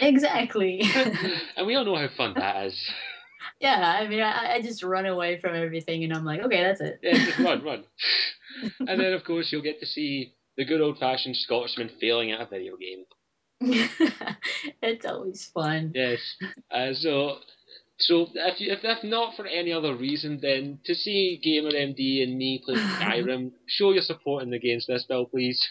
[0.00, 0.82] Exactly.
[1.56, 2.90] and we all know how fun that is.
[3.60, 6.80] yeah, I mean, I, I just run away from everything, and I'm like, okay, that's
[6.80, 7.00] it.
[7.02, 7.84] Yeah, just run, run.
[8.78, 12.40] and then, of course, you'll get to see the good old fashioned Scotsman failing at
[12.40, 13.04] a video game.
[14.82, 15.92] it's always fun.
[15.94, 16.18] Yes.
[16.70, 17.36] Uh, so,
[17.98, 22.24] so if, you, if if not for any other reason, then to see Gamer MD
[22.24, 25.64] and me play Skyrim, show your support in the games this bill, please.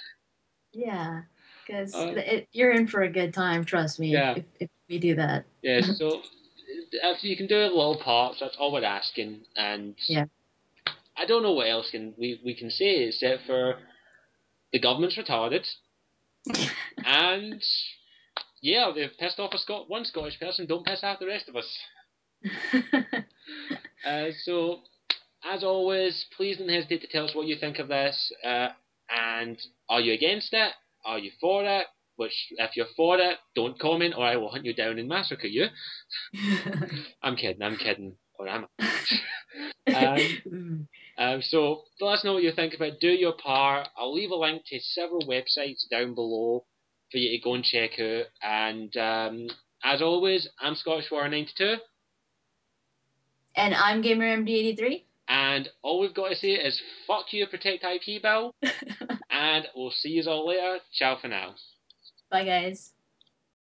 [0.72, 1.24] Yeah,
[1.66, 3.66] because Uh, you're in for a good time.
[3.66, 4.14] Trust me.
[4.14, 4.36] Yeah.
[4.38, 5.46] If, if, we do that.
[5.62, 5.82] Yeah.
[5.98, 6.22] So,
[6.92, 9.42] if you can do it little parts, that's all we're asking.
[9.58, 10.26] And Yeah.
[11.18, 13.80] I don't know what else can we we can say except for
[14.72, 15.66] the government's retarded,
[17.06, 17.62] and
[18.62, 20.66] yeah, they've pissed off a Scot one Scottish person.
[20.66, 21.78] Don't piss off the rest of us.
[24.08, 24.80] Uh, so,
[25.44, 28.32] as always, please don't hesitate to tell us what you think of this.
[28.44, 28.70] Uh,
[29.10, 29.58] and
[29.90, 30.72] are you against it?
[31.06, 31.88] Are you for it?
[32.16, 35.48] Which, if you're for it, don't comment, or I will hunt you down and massacre
[35.48, 35.68] you.
[37.22, 37.62] I'm kidding.
[37.62, 38.16] I'm kidding.
[38.40, 38.88] Or am I?
[39.94, 40.88] Um,
[41.18, 43.00] um, so let us know what you think of it.
[43.00, 43.88] Do your part.
[43.98, 46.66] I'll leave a link to several websites down below
[47.12, 48.26] for you to go and check out.
[48.42, 49.48] And um,
[49.84, 51.76] as always, I'm Scottish War 92.
[53.56, 55.04] and I'm Gamer MD83.
[55.30, 58.54] And all we've got to say is fuck you, protect IP Bill.
[59.30, 60.78] and we'll see you all later.
[60.94, 61.56] Ciao for now.
[62.30, 62.92] Bye, guys.